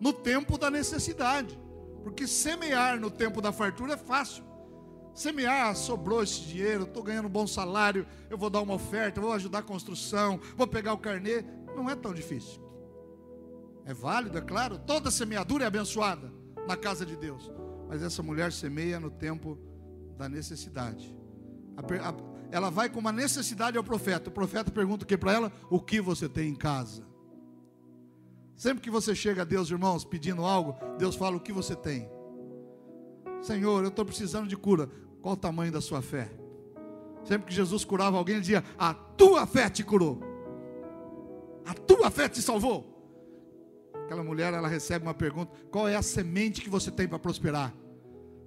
no 0.00 0.12
tempo 0.12 0.56
da 0.56 0.70
necessidade. 0.70 1.58
Porque 2.04 2.28
semear 2.28 3.00
no 3.00 3.10
tempo 3.10 3.42
da 3.42 3.52
fartura 3.52 3.94
é 3.94 3.96
fácil. 3.96 4.44
Semear, 5.12 5.70
ah, 5.70 5.74
sobrou 5.74 6.22
esse 6.22 6.40
dinheiro, 6.42 6.84
estou 6.84 7.02
ganhando 7.02 7.26
um 7.26 7.30
bom 7.30 7.46
salário, 7.46 8.06
eu 8.30 8.38
vou 8.38 8.50
dar 8.50 8.60
uma 8.60 8.74
oferta, 8.74 9.20
vou 9.20 9.32
ajudar 9.32 9.60
a 9.60 9.62
construção, 9.62 10.40
vou 10.56 10.66
pegar 10.66 10.92
o 10.92 10.98
carnê. 10.98 11.44
Não 11.76 11.90
é 11.90 11.96
tão 11.96 12.14
difícil. 12.14 12.62
É 13.84 13.92
válido, 13.92 14.38
é 14.38 14.40
claro. 14.40 14.78
Toda 14.78 15.10
semeadura 15.10 15.64
é 15.64 15.66
abençoada 15.66 16.32
na 16.68 16.76
casa 16.76 17.04
de 17.04 17.16
Deus. 17.16 17.50
Mas 17.88 18.02
essa 18.02 18.22
mulher 18.22 18.52
semeia 18.52 19.00
no 19.00 19.10
tempo 19.10 19.58
da 20.16 20.28
necessidade. 20.28 21.14
Ela 22.50 22.70
vai 22.70 22.88
com 22.88 23.00
uma 23.00 23.12
necessidade 23.12 23.76
ao 23.76 23.82
profeta. 23.82 24.30
O 24.30 24.32
profeta 24.32 24.70
pergunta 24.70 25.04
o 25.04 25.06
que 25.06 25.16
para 25.16 25.32
ela? 25.32 25.52
O 25.68 25.80
que 25.80 26.00
você 26.00 26.28
tem 26.28 26.48
em 26.48 26.54
casa? 26.54 27.13
Sempre 28.56 28.82
que 28.82 28.90
você 28.90 29.14
chega 29.14 29.42
a 29.42 29.44
Deus, 29.44 29.70
irmãos, 29.70 30.04
pedindo 30.04 30.44
algo, 30.44 30.76
Deus 30.96 31.16
fala 31.16 31.36
o 31.36 31.40
que 31.40 31.52
você 31.52 31.74
tem. 31.74 32.08
Senhor, 33.42 33.82
eu 33.82 33.88
estou 33.88 34.04
precisando 34.04 34.48
de 34.48 34.56
cura. 34.56 34.88
Qual 35.20 35.34
o 35.34 35.38
tamanho 35.38 35.72
da 35.72 35.80
sua 35.80 36.00
fé? 36.00 36.30
Sempre 37.24 37.48
que 37.48 37.54
Jesus 37.54 37.84
curava 37.84 38.16
alguém, 38.16 38.34
ele 38.34 38.42
dizia: 38.42 38.64
A 38.78 38.94
tua 38.94 39.46
fé 39.46 39.68
te 39.68 39.82
curou. 39.82 40.20
A 41.66 41.74
tua 41.74 42.10
fé 42.10 42.28
te 42.28 42.40
salvou. 42.40 42.92
Aquela 44.04 44.22
mulher, 44.22 44.52
ela 44.52 44.68
recebe 44.68 45.04
uma 45.04 45.14
pergunta: 45.14 45.52
Qual 45.70 45.88
é 45.88 45.96
a 45.96 46.02
semente 46.02 46.60
que 46.60 46.68
você 46.70 46.90
tem 46.90 47.08
para 47.08 47.18
prosperar? 47.18 47.74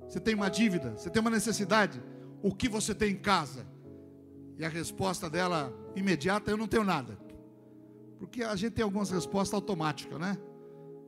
Você 0.08 0.20
tem 0.20 0.36
uma 0.36 0.50
dívida? 0.50 0.96
Você 0.96 1.10
tem 1.10 1.20
uma 1.20 1.32
necessidade? 1.32 2.02
O 2.42 2.54
que 2.54 2.70
você 2.70 2.96
tem 2.96 3.12
em 3.12 3.18
casa? 3.18 3.66
E 4.58 4.64
a 4.64 4.70
resposta 4.70 5.30
dela 5.30 5.74
imediata: 5.96 6.50
Eu 6.50 6.58
não 6.58 6.68
tenho 6.68 6.84
nada. 6.84 7.18
Porque 8.20 8.44
a 8.44 8.56
gente 8.56 8.74
tem 8.74 8.84
algumas 8.84 9.10
respostas 9.10 9.54
automáticas, 9.54 10.20
né? 10.20 10.38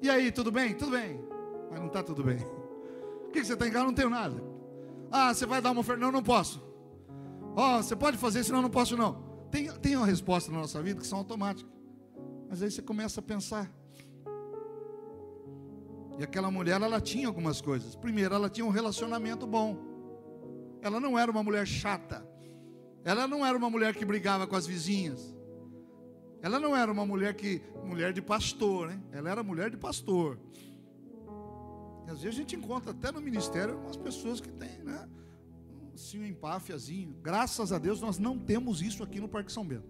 E 0.01 0.09
aí, 0.09 0.31
tudo 0.31 0.51
bem? 0.51 0.73
Tudo 0.73 0.91
bem. 0.91 1.19
Mas 1.69 1.79
não 1.79 1.87
está 1.87 2.01
tudo 2.03 2.23
bem. 2.23 2.37
O 3.27 3.31
que 3.31 3.43
você 3.43 3.55
tem 3.55 3.67
em 3.67 3.71
casa? 3.71 3.85
Não 3.85 3.93
tenho 3.93 4.09
nada. 4.09 4.41
Ah, 5.11 5.33
você 5.33 5.45
vai 5.45 5.61
dar 5.61 5.71
uma 5.71 5.81
oferta? 5.81 5.99
Não, 6.01 6.11
não 6.11 6.23
posso. 6.23 6.61
Ó, 7.55 7.77
oh, 7.77 7.83
você 7.83 7.95
pode 7.95 8.17
fazer, 8.17 8.43
senão 8.43 8.61
não 8.61 8.69
posso 8.69 8.95
não. 8.95 9.23
Tem, 9.51 9.71
tem 9.79 9.95
uma 9.95 10.05
resposta 10.05 10.51
na 10.51 10.59
nossa 10.59 10.81
vida 10.81 11.01
que 11.01 11.07
são 11.07 11.17
automáticas. 11.17 11.71
Mas 12.49 12.61
aí 12.61 12.71
você 12.71 12.81
começa 12.81 13.19
a 13.19 13.23
pensar. 13.23 13.71
E 16.17 16.23
aquela 16.23 16.51
mulher, 16.51 16.81
ela 16.81 16.99
tinha 16.99 17.27
algumas 17.27 17.61
coisas. 17.61 17.95
Primeiro, 17.95 18.35
ela 18.35 18.49
tinha 18.49 18.65
um 18.65 18.69
relacionamento 18.69 19.47
bom. 19.47 19.77
Ela 20.81 20.99
não 20.99 21.17
era 21.17 21.31
uma 21.31 21.43
mulher 21.43 21.65
chata. 21.65 22.27
Ela 23.03 23.27
não 23.27 23.45
era 23.45 23.57
uma 23.57 23.69
mulher 23.69 23.95
que 23.95 24.05
brigava 24.05 24.45
com 24.45 24.55
as 24.55 24.67
vizinhas. 24.67 25.35
Ela 26.41 26.59
não 26.59 26.75
era 26.75 26.91
uma 26.91 27.05
mulher 27.05 27.33
que 27.33 27.61
mulher 27.83 28.13
de 28.13 28.21
pastor, 28.21 28.87
né? 28.87 29.01
Ela 29.11 29.29
era 29.29 29.43
mulher 29.43 29.69
de 29.69 29.77
pastor. 29.77 30.39
E 32.07 32.11
às 32.11 32.21
vezes 32.21 32.37
a 32.37 32.41
gente 32.41 32.55
encontra 32.55 32.91
até 32.91 33.11
no 33.11 33.21
ministério 33.21 33.77
umas 33.77 33.97
pessoas 33.97 34.39
que 34.39 34.49
têm, 34.49 34.83
né? 34.83 35.07
Assim, 35.93 36.19
um 36.19 36.25
empáfiazinho. 36.25 37.15
Graças 37.21 37.73
a 37.73 37.77
Deus 37.77 37.99
nós 37.99 38.17
não 38.17 38.37
temos 38.39 38.81
isso 38.81 39.03
aqui 39.03 39.19
no 39.19 39.27
Parque 39.27 39.51
São 39.51 39.65
Bento. 39.65 39.89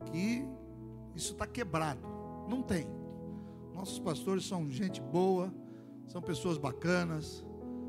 Aqui 0.00 0.44
isso 1.14 1.32
está 1.32 1.46
quebrado. 1.46 2.00
Não 2.48 2.62
tem. 2.62 2.86
Nossos 3.72 3.98
pastores 3.98 4.44
são 4.44 4.68
gente 4.68 5.00
boa, 5.00 5.52
são 6.06 6.20
pessoas 6.20 6.58
bacanas, 6.58 7.44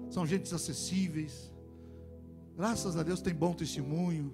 são 0.09 0.25
gente 0.25 0.53
acessíveis. 0.53 1.51
Graças 2.55 2.95
a 2.95 3.03
Deus 3.03 3.21
tem 3.21 3.33
bom 3.33 3.53
testemunho. 3.53 4.33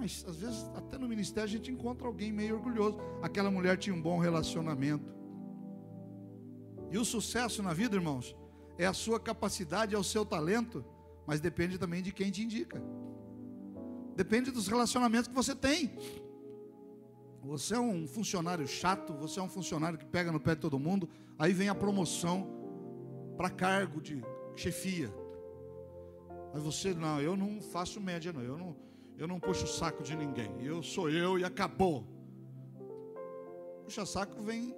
Mas 0.00 0.24
às 0.26 0.36
vezes 0.36 0.64
até 0.74 0.96
no 0.96 1.06
ministério 1.06 1.46
a 1.46 1.52
gente 1.52 1.70
encontra 1.70 2.06
alguém 2.06 2.32
meio 2.32 2.54
orgulhoso. 2.54 2.96
Aquela 3.22 3.50
mulher 3.50 3.76
tinha 3.76 3.94
um 3.94 4.00
bom 4.00 4.18
relacionamento. 4.18 5.14
E 6.90 6.96
o 6.96 7.04
sucesso 7.04 7.62
na 7.62 7.74
vida, 7.74 7.96
irmãos, 7.96 8.34
é 8.78 8.86
a 8.86 8.94
sua 8.94 9.20
capacidade, 9.20 9.94
é 9.94 9.98
o 9.98 10.02
seu 10.02 10.24
talento, 10.24 10.82
mas 11.26 11.38
depende 11.38 11.76
também 11.76 12.02
de 12.02 12.12
quem 12.12 12.30
te 12.30 12.42
indica. 12.42 12.82
Depende 14.16 14.50
dos 14.50 14.68
relacionamentos 14.68 15.28
que 15.28 15.34
você 15.34 15.54
tem. 15.54 15.94
Você 17.42 17.74
é 17.74 17.78
um 17.78 18.08
funcionário 18.08 18.66
chato, 18.66 19.12
você 19.12 19.38
é 19.38 19.42
um 19.42 19.50
funcionário 19.50 19.98
que 19.98 20.06
pega 20.06 20.32
no 20.32 20.40
pé 20.40 20.54
de 20.54 20.62
todo 20.62 20.78
mundo, 20.78 21.10
aí 21.38 21.52
vem 21.52 21.68
a 21.68 21.74
promoção 21.74 22.48
para 23.36 23.50
cargo 23.50 24.00
de 24.00 24.22
chefia. 24.56 25.12
Mas 26.54 26.62
você, 26.62 26.94
não, 26.94 27.20
eu 27.20 27.36
não 27.36 27.60
faço 27.60 28.00
média, 28.00 28.32
não. 28.32 28.42
Eu 28.42 28.56
não, 28.56 28.76
eu 29.20 29.28
não 29.28 29.38
puxo 29.38 29.64
o 29.64 29.68
saco 29.68 30.02
de 30.02 30.16
ninguém. 30.16 30.50
Eu 30.62 30.82
sou 30.82 31.10
eu 31.10 31.38
e 31.38 31.44
acabou. 31.44 32.06
Puxa 33.84 34.06
saco 34.06 34.40
vem 34.40 34.74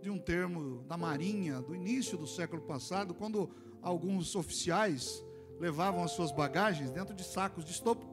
de 0.00 0.08
um 0.08 0.16
termo 0.16 0.84
da 0.84 0.96
Marinha, 0.96 1.60
do 1.60 1.74
início 1.74 2.16
do 2.16 2.24
século 2.24 2.62
passado, 2.62 3.12
quando 3.12 3.50
alguns 3.82 4.36
oficiais 4.36 5.24
levavam 5.58 6.04
as 6.04 6.12
suas 6.12 6.30
bagagens 6.30 6.92
dentro 6.92 7.12
de 7.16 7.24
sacos 7.24 7.64
de 7.64 7.72
estopo. 7.72 8.06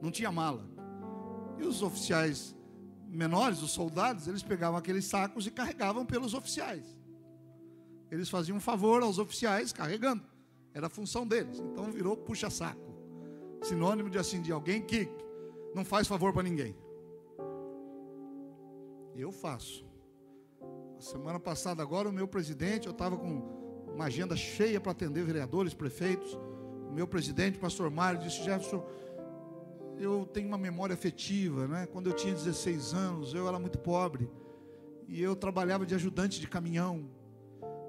Não 0.00 0.10
tinha 0.10 0.32
mala. 0.32 0.66
E 1.58 1.64
os 1.64 1.82
oficiais 1.82 2.56
menores, 3.06 3.60
os 3.60 3.72
soldados, 3.72 4.26
eles 4.26 4.42
pegavam 4.42 4.78
aqueles 4.78 5.04
sacos 5.04 5.46
e 5.46 5.50
carregavam 5.50 6.06
pelos 6.06 6.32
oficiais. 6.32 6.96
Eles 8.10 8.30
faziam 8.30 8.56
um 8.56 8.60
favor 8.60 9.02
aos 9.02 9.18
oficiais 9.18 9.70
carregando. 9.70 10.24
Era 10.72 10.86
a 10.86 10.90
função 10.90 11.26
deles. 11.26 11.58
Então 11.58 11.92
virou 11.92 12.16
puxa-saco 12.16 12.91
sinônimo 13.62 14.10
de 14.10 14.18
assim, 14.18 14.40
de 14.42 14.52
alguém 14.52 14.82
que 14.82 15.08
não 15.74 15.84
faz 15.84 16.06
favor 16.06 16.32
para 16.32 16.42
ninguém. 16.42 16.76
Eu 19.14 19.30
faço. 19.30 19.84
A 20.98 21.00
semana 21.00 21.38
passada 21.38 21.82
agora 21.82 22.08
o 22.08 22.12
meu 22.12 22.28
presidente, 22.28 22.86
eu 22.86 22.92
estava 22.92 23.16
com 23.16 23.86
uma 23.94 24.04
agenda 24.04 24.36
cheia 24.36 24.80
para 24.80 24.92
atender 24.92 25.24
vereadores, 25.24 25.74
prefeitos. 25.74 26.38
O 26.88 26.92
meu 26.92 27.06
presidente, 27.06 27.58
pastor 27.58 27.90
Mário, 27.90 28.20
disse, 28.20 28.42
Jefferson, 28.42 28.84
eu 29.98 30.26
tenho 30.26 30.48
uma 30.48 30.58
memória 30.58 30.94
afetiva, 30.94 31.66
né? 31.66 31.86
Quando 31.86 32.08
eu 32.08 32.12
tinha 32.12 32.34
16 32.34 32.94
anos, 32.94 33.34
eu 33.34 33.46
era 33.48 33.58
muito 33.58 33.78
pobre. 33.78 34.30
E 35.06 35.22
eu 35.22 35.36
trabalhava 35.36 35.84
de 35.84 35.94
ajudante 35.94 36.40
de 36.40 36.46
caminhão. 36.46 37.08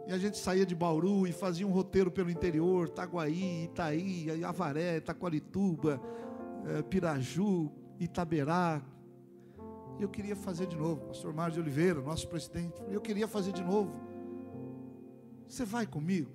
E 0.05 0.12
a 0.12 0.17
gente 0.17 0.38
saía 0.38 0.65
de 0.65 0.75
Bauru 0.75 1.25
e 1.25 1.31
fazia 1.31 1.65
um 1.65 1.72
roteiro 1.72 2.12
pelo 2.12 2.29
interior, 2.29 2.89
Taguaí, 2.89 3.65
Itaí, 3.65 4.43
Avaré, 4.43 5.00
Taquarituba, 5.00 6.01
eh, 6.65 6.81
Piraju, 6.83 7.72
Itaberá. 8.00 8.81
E 9.98 10.03
eu 10.03 10.10
queria 10.10 10.36
fazer 10.36 10.67
de 10.67 10.75
novo. 10.75 11.05
Pastor 11.07 11.33
Mário 11.33 11.53
de 11.53 11.60
Oliveira, 11.62 12.01
nosso 12.01 12.27
presidente, 12.27 12.81
eu 12.89 13.00
queria 13.00 13.27
fazer 13.27 13.53
de 13.53 13.63
novo. 13.63 13.93
Você 15.48 15.63
vai 15.63 15.88
comigo? 15.88 16.31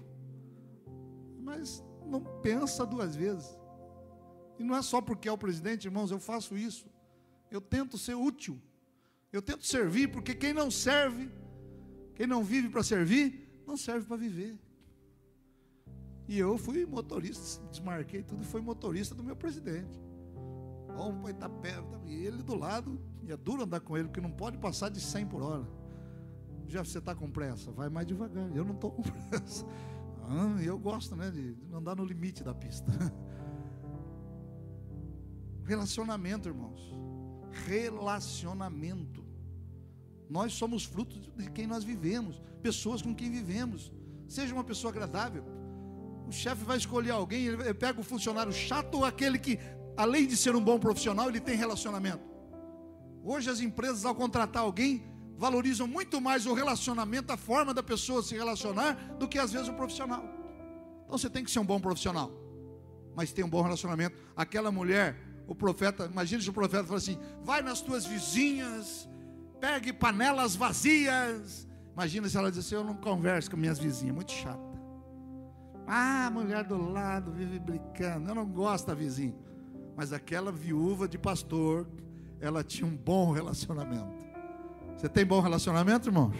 Mas 1.40 1.84
não 2.06 2.22
pensa 2.40 2.86
duas 2.86 3.14
vezes. 3.14 3.58
E 4.58 4.64
não 4.64 4.74
é 4.74 4.82
só 4.82 5.00
porque 5.00 5.28
é 5.28 5.32
o 5.32 5.38
presidente, 5.38 5.84
irmãos, 5.84 6.10
eu 6.10 6.18
faço 6.18 6.56
isso. 6.56 6.86
Eu 7.50 7.60
tento 7.60 7.98
ser 7.98 8.14
útil. 8.14 8.58
Eu 9.32 9.42
tento 9.42 9.66
servir, 9.66 10.08
porque 10.08 10.34
quem 10.34 10.54
não 10.54 10.70
serve, 10.70 11.30
quem 12.14 12.26
não 12.26 12.42
vive 12.42 12.70
para 12.70 12.82
servir, 12.82 13.47
não 13.68 13.76
serve 13.76 14.06
para 14.06 14.16
viver. 14.16 14.58
E 16.26 16.38
eu 16.38 16.58
fui 16.58 16.84
motorista, 16.84 17.62
desmarquei 17.70 18.22
tudo 18.22 18.42
e 18.42 18.46
fui 18.46 18.60
motorista 18.60 19.14
do 19.14 19.22
meu 19.22 19.36
presidente. 19.36 20.00
Vamos 20.88 21.22
para 21.22 21.30
Itapé, 21.30 21.74
e 22.06 22.26
ele 22.26 22.42
do 22.42 22.56
lado, 22.56 23.00
e 23.22 23.30
é 23.30 23.36
duro 23.36 23.62
andar 23.62 23.80
com 23.80 23.96
ele, 23.96 24.08
porque 24.08 24.20
não 24.20 24.30
pode 24.30 24.58
passar 24.58 24.88
de 24.88 25.00
100 25.00 25.26
por 25.26 25.42
hora. 25.42 25.68
Já 26.66 26.84
você 26.84 26.98
está 26.98 27.14
com 27.14 27.30
pressa, 27.30 27.70
vai 27.70 27.88
mais 27.88 28.06
devagar. 28.06 28.50
Eu 28.54 28.64
não 28.64 28.74
estou 28.74 28.90
com 28.90 29.02
pressa. 29.30 29.64
Ah, 30.24 30.62
eu 30.62 30.78
gosto, 30.78 31.14
né, 31.14 31.30
de 31.30 31.56
andar 31.72 31.94
no 31.94 32.04
limite 32.04 32.42
da 32.42 32.54
pista. 32.54 32.90
Relacionamento, 35.64 36.48
irmãos. 36.48 36.94
Relacionamento. 37.66 39.27
Nós 40.28 40.52
somos 40.52 40.84
frutos 40.84 41.30
de 41.36 41.50
quem 41.50 41.66
nós 41.66 41.82
vivemos, 41.82 42.40
pessoas 42.62 43.00
com 43.00 43.14
quem 43.14 43.30
vivemos. 43.30 43.90
Seja 44.26 44.52
uma 44.52 44.64
pessoa 44.64 44.92
agradável. 44.92 45.44
O 46.26 46.32
chefe 46.32 46.62
vai 46.64 46.76
escolher 46.76 47.12
alguém, 47.12 47.46
ele 47.46 47.72
pega 47.72 47.98
o 47.98 48.04
funcionário 48.04 48.52
chato 48.52 48.96
ou 48.96 49.04
aquele 49.04 49.38
que, 49.38 49.58
além 49.96 50.26
de 50.26 50.36
ser 50.36 50.54
um 50.54 50.60
bom 50.62 50.78
profissional, 50.78 51.28
ele 51.28 51.40
tem 51.40 51.56
relacionamento. 51.56 52.22
Hoje 53.24 53.48
as 53.48 53.60
empresas, 53.60 54.04
ao 54.04 54.14
contratar 54.14 54.62
alguém, 54.62 55.02
valorizam 55.36 55.86
muito 55.86 56.20
mais 56.20 56.44
o 56.44 56.52
relacionamento, 56.52 57.32
a 57.32 57.36
forma 57.36 57.72
da 57.72 57.82
pessoa 57.82 58.22
se 58.22 58.34
relacionar, 58.34 58.94
do 59.18 59.26
que 59.26 59.38
às 59.38 59.52
vezes 59.52 59.68
o 59.68 59.72
profissional. 59.72 60.22
Então 61.04 61.16
você 61.16 61.30
tem 61.30 61.42
que 61.42 61.50
ser 61.50 61.60
um 61.60 61.64
bom 61.64 61.80
profissional, 61.80 62.30
mas 63.16 63.32
tem 63.32 63.42
um 63.42 63.48
bom 63.48 63.62
relacionamento. 63.62 64.14
Aquela 64.36 64.70
mulher, 64.70 65.16
o 65.46 65.54
profeta, 65.54 66.04
imagine 66.04 66.42
se 66.42 66.50
o 66.50 66.52
profeta 66.52 66.84
fala 66.84 66.98
assim: 66.98 67.18
vai 67.42 67.62
nas 67.62 67.80
tuas 67.80 68.04
vizinhas 68.04 69.08
Pegue 69.60 69.92
panelas 69.92 70.54
vazias. 70.54 71.68
Imagina 71.92 72.28
se 72.28 72.36
ela 72.36 72.50
diz 72.50 72.60
assim: 72.60 72.76
Eu 72.76 72.84
não 72.84 72.94
converso 72.94 73.50
com 73.50 73.56
minhas 73.56 73.78
vizinhas, 73.78 74.14
muito 74.14 74.32
chata. 74.32 74.68
Ah, 75.86 76.30
mulher 76.32 76.64
do 76.64 76.90
lado 76.90 77.32
vive 77.32 77.58
brincando. 77.58 78.28
Eu 78.28 78.34
não 78.34 78.46
gosto 78.46 78.86
da 78.86 78.94
vizinha. 78.94 79.34
Mas 79.96 80.12
aquela 80.12 80.52
viúva 80.52 81.08
de 81.08 81.18
pastor, 81.18 81.88
ela 82.40 82.62
tinha 82.62 82.86
um 82.86 82.96
bom 82.96 83.32
relacionamento. 83.32 84.14
Você 84.96 85.08
tem 85.08 85.24
bom 85.24 85.40
relacionamento, 85.40 86.08
irmão? 86.08 86.32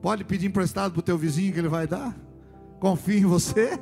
Pode 0.00 0.24
pedir 0.24 0.46
emprestado 0.46 0.92
para 0.92 1.00
o 1.00 1.02
teu 1.02 1.18
vizinho 1.18 1.52
que 1.52 1.58
ele 1.58 1.68
vai 1.68 1.86
dar? 1.86 2.16
Confia 2.80 3.18
em 3.18 3.24
você? 3.24 3.78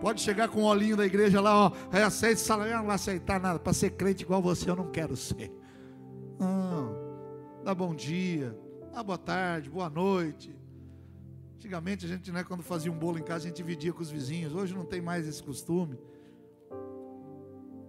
Pode 0.00 0.20
chegar 0.20 0.48
com 0.48 0.62
o 0.62 0.64
olhinho 0.64 0.96
da 0.96 1.06
igreja 1.06 1.40
lá, 1.40 1.66
ó, 1.66 1.72
aí 1.92 2.02
aceita 2.02 2.40
salário, 2.40 2.72
eu 2.72 2.78
não 2.78 2.84
vou 2.86 2.92
aceitar 2.92 3.40
nada. 3.40 3.58
Para 3.58 3.72
ser 3.72 3.90
crente 3.90 4.24
igual 4.24 4.42
você, 4.42 4.68
eu 4.68 4.76
não 4.76 4.90
quero 4.90 5.16
ser. 5.16 5.52
Não, 6.38 6.92
dá 7.62 7.74
bom 7.74 7.94
dia, 7.94 8.56
dá 8.92 9.02
boa 9.02 9.18
tarde, 9.18 9.70
boa 9.70 9.88
noite. 9.88 10.54
Antigamente 11.56 12.04
a 12.04 12.08
gente, 12.08 12.32
né, 12.32 12.42
quando 12.42 12.62
fazia 12.62 12.90
um 12.90 12.98
bolo 12.98 13.18
em 13.18 13.22
casa, 13.22 13.44
a 13.44 13.48
gente 13.48 13.56
dividia 13.56 13.92
com 13.92 14.02
os 14.02 14.10
vizinhos. 14.10 14.52
Hoje 14.52 14.74
não 14.74 14.84
tem 14.84 15.00
mais 15.00 15.28
esse 15.28 15.42
costume. 15.42 15.96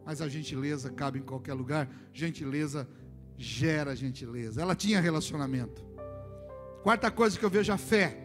Mas 0.06 0.22
a 0.22 0.28
gentileza 0.28 0.92
cabe 0.92 1.20
em 1.20 1.24
qualquer 1.24 1.54
lugar. 1.54 1.90
Gentileza 2.14 2.88
gera 3.36 3.96
gentileza. 3.96 4.62
Ela 4.62 4.76
tinha 4.76 5.02
relacionamento. 5.02 5.84
Quarta 6.84 7.10
coisa 7.10 7.40
que 7.40 7.44
eu 7.44 7.50
vejo 7.50 7.74
a 7.74 7.78
fé. 7.78 8.20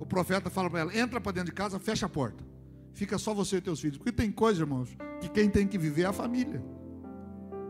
O 0.00 0.06
profeta 0.06 0.50
fala 0.50 0.68
para 0.68 0.80
ela: 0.80 0.96
entra 0.98 1.20
para 1.20 1.32
dentro 1.32 1.50
de 1.50 1.54
casa, 1.54 1.78
fecha 1.78 2.06
a 2.06 2.08
porta. 2.08 2.44
Fica 2.92 3.18
só 3.18 3.32
você 3.32 3.58
e 3.58 3.60
teus 3.60 3.80
filhos. 3.80 3.98
Porque 3.98 4.10
tem 4.10 4.32
coisa, 4.32 4.62
irmãos, 4.62 4.96
que 5.20 5.28
quem 5.28 5.48
tem 5.48 5.66
que 5.66 5.78
viver 5.78 6.02
é 6.02 6.06
a 6.06 6.12
família. 6.12 6.62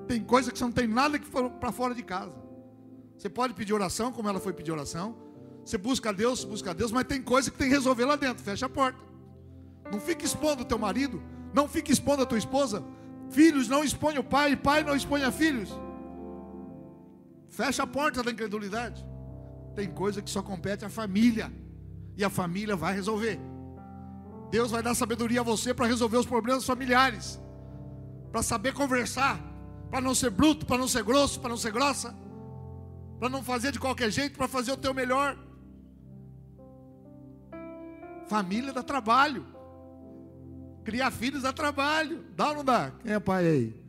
Tem 0.08 0.22
coisa 0.22 0.50
que 0.50 0.58
você 0.58 0.64
não 0.64 0.72
tem 0.72 0.86
nada 0.86 1.18
que 1.18 1.28
para 1.28 1.72
fora 1.72 1.94
de 1.94 2.02
casa. 2.02 2.41
Você 3.22 3.30
pode 3.30 3.54
pedir 3.54 3.72
oração, 3.72 4.10
como 4.10 4.28
ela 4.28 4.40
foi 4.40 4.52
pedir 4.52 4.72
oração. 4.72 5.14
Você 5.64 5.78
busca 5.78 6.08
a 6.08 6.12
Deus, 6.12 6.42
busca 6.42 6.72
a 6.72 6.74
Deus, 6.74 6.90
mas 6.90 7.04
tem 7.04 7.22
coisa 7.22 7.52
que 7.52 7.56
tem 7.56 7.68
que 7.68 7.74
resolver 7.74 8.04
lá 8.04 8.16
dentro. 8.16 8.42
Fecha 8.42 8.66
a 8.66 8.68
porta. 8.68 8.98
Não 9.92 10.00
fique 10.00 10.24
expondo 10.24 10.62
o 10.62 10.64
teu 10.64 10.76
marido, 10.76 11.22
não 11.54 11.68
fique 11.68 11.92
expondo 11.92 12.24
a 12.24 12.26
tua 12.26 12.36
esposa. 12.36 12.82
Filhos 13.30 13.68
não 13.68 13.84
expõe 13.84 14.18
o 14.18 14.24
pai, 14.24 14.56
pai 14.56 14.82
não 14.82 14.96
expõe 14.96 15.22
a 15.22 15.30
filhos. 15.30 15.70
Fecha 17.48 17.84
a 17.84 17.86
porta 17.86 18.24
da 18.24 18.32
incredulidade. 18.32 19.06
Tem 19.76 19.88
coisa 19.88 20.20
que 20.20 20.28
só 20.28 20.42
compete 20.42 20.84
à 20.84 20.88
família. 20.88 21.52
E 22.16 22.24
a 22.24 22.28
família 22.28 22.74
vai 22.74 22.92
resolver. 22.92 23.38
Deus 24.50 24.72
vai 24.72 24.82
dar 24.82 24.96
sabedoria 24.96 25.42
a 25.42 25.44
você 25.44 25.72
para 25.72 25.86
resolver 25.86 26.16
os 26.16 26.26
problemas 26.26 26.64
familiares. 26.64 27.40
Para 28.32 28.42
saber 28.42 28.74
conversar. 28.74 29.38
Para 29.92 30.00
não 30.00 30.12
ser 30.12 30.30
bruto, 30.30 30.66
para 30.66 30.78
não 30.78 30.88
ser 30.88 31.04
grosso, 31.04 31.38
para 31.38 31.50
não 31.50 31.56
ser 31.56 31.70
grossa. 31.70 32.20
Para 33.18 33.28
não 33.28 33.42
fazer 33.42 33.72
de 33.72 33.78
qualquer 33.78 34.10
jeito, 34.10 34.36
para 34.36 34.48
fazer 34.48 34.72
o 34.72 34.76
teu 34.76 34.92
melhor. 34.92 35.36
Família 38.26 38.72
dá 38.72 38.82
trabalho. 38.82 39.46
Criar 40.84 41.10
filhos 41.10 41.42
dá 41.42 41.52
trabalho. 41.52 42.24
Dá 42.36 42.48
ou 42.48 42.56
não 42.56 42.64
dá? 42.64 42.92
Quem 43.02 43.12
é 43.12 43.20
pai 43.20 43.46
aí? 43.46 43.82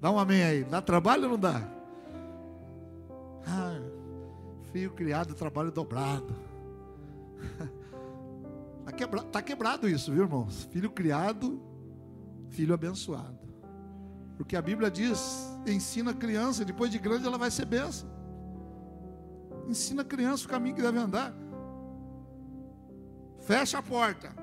Dá 0.00 0.10
um 0.10 0.18
amém 0.18 0.42
aí. 0.42 0.64
Dá 0.64 0.80
trabalho 0.80 1.24
ou 1.24 1.30
não 1.30 1.38
dá? 1.38 1.68
Ah, 3.46 3.80
filho 4.72 4.90
criado, 4.92 5.34
trabalho 5.34 5.70
dobrado. 5.70 6.34
Está 8.80 8.92
quebra, 8.96 9.22
tá 9.22 9.42
quebrado 9.42 9.88
isso, 9.88 10.12
viu, 10.12 10.24
irmãos? 10.24 10.68
Filho 10.70 10.90
criado, 10.90 11.60
filho 12.50 12.74
abençoado. 12.74 13.38
Porque 14.36 14.56
a 14.56 14.62
Bíblia 14.62 14.90
diz: 14.90 15.48
ensina 15.66 16.12
a 16.12 16.14
criança, 16.14 16.64
depois 16.64 16.90
de 16.90 16.98
grande 16.98 17.26
ela 17.26 17.38
vai 17.38 17.50
ser 17.50 17.64
benção. 17.64 18.08
Ensina 19.68 20.02
a 20.02 20.04
criança 20.04 20.46
o 20.46 20.48
caminho 20.48 20.74
que 20.74 20.82
deve 20.82 20.98
andar. 20.98 21.34
Fecha 23.40 23.78
a 23.78 23.82
porta. 23.82 24.34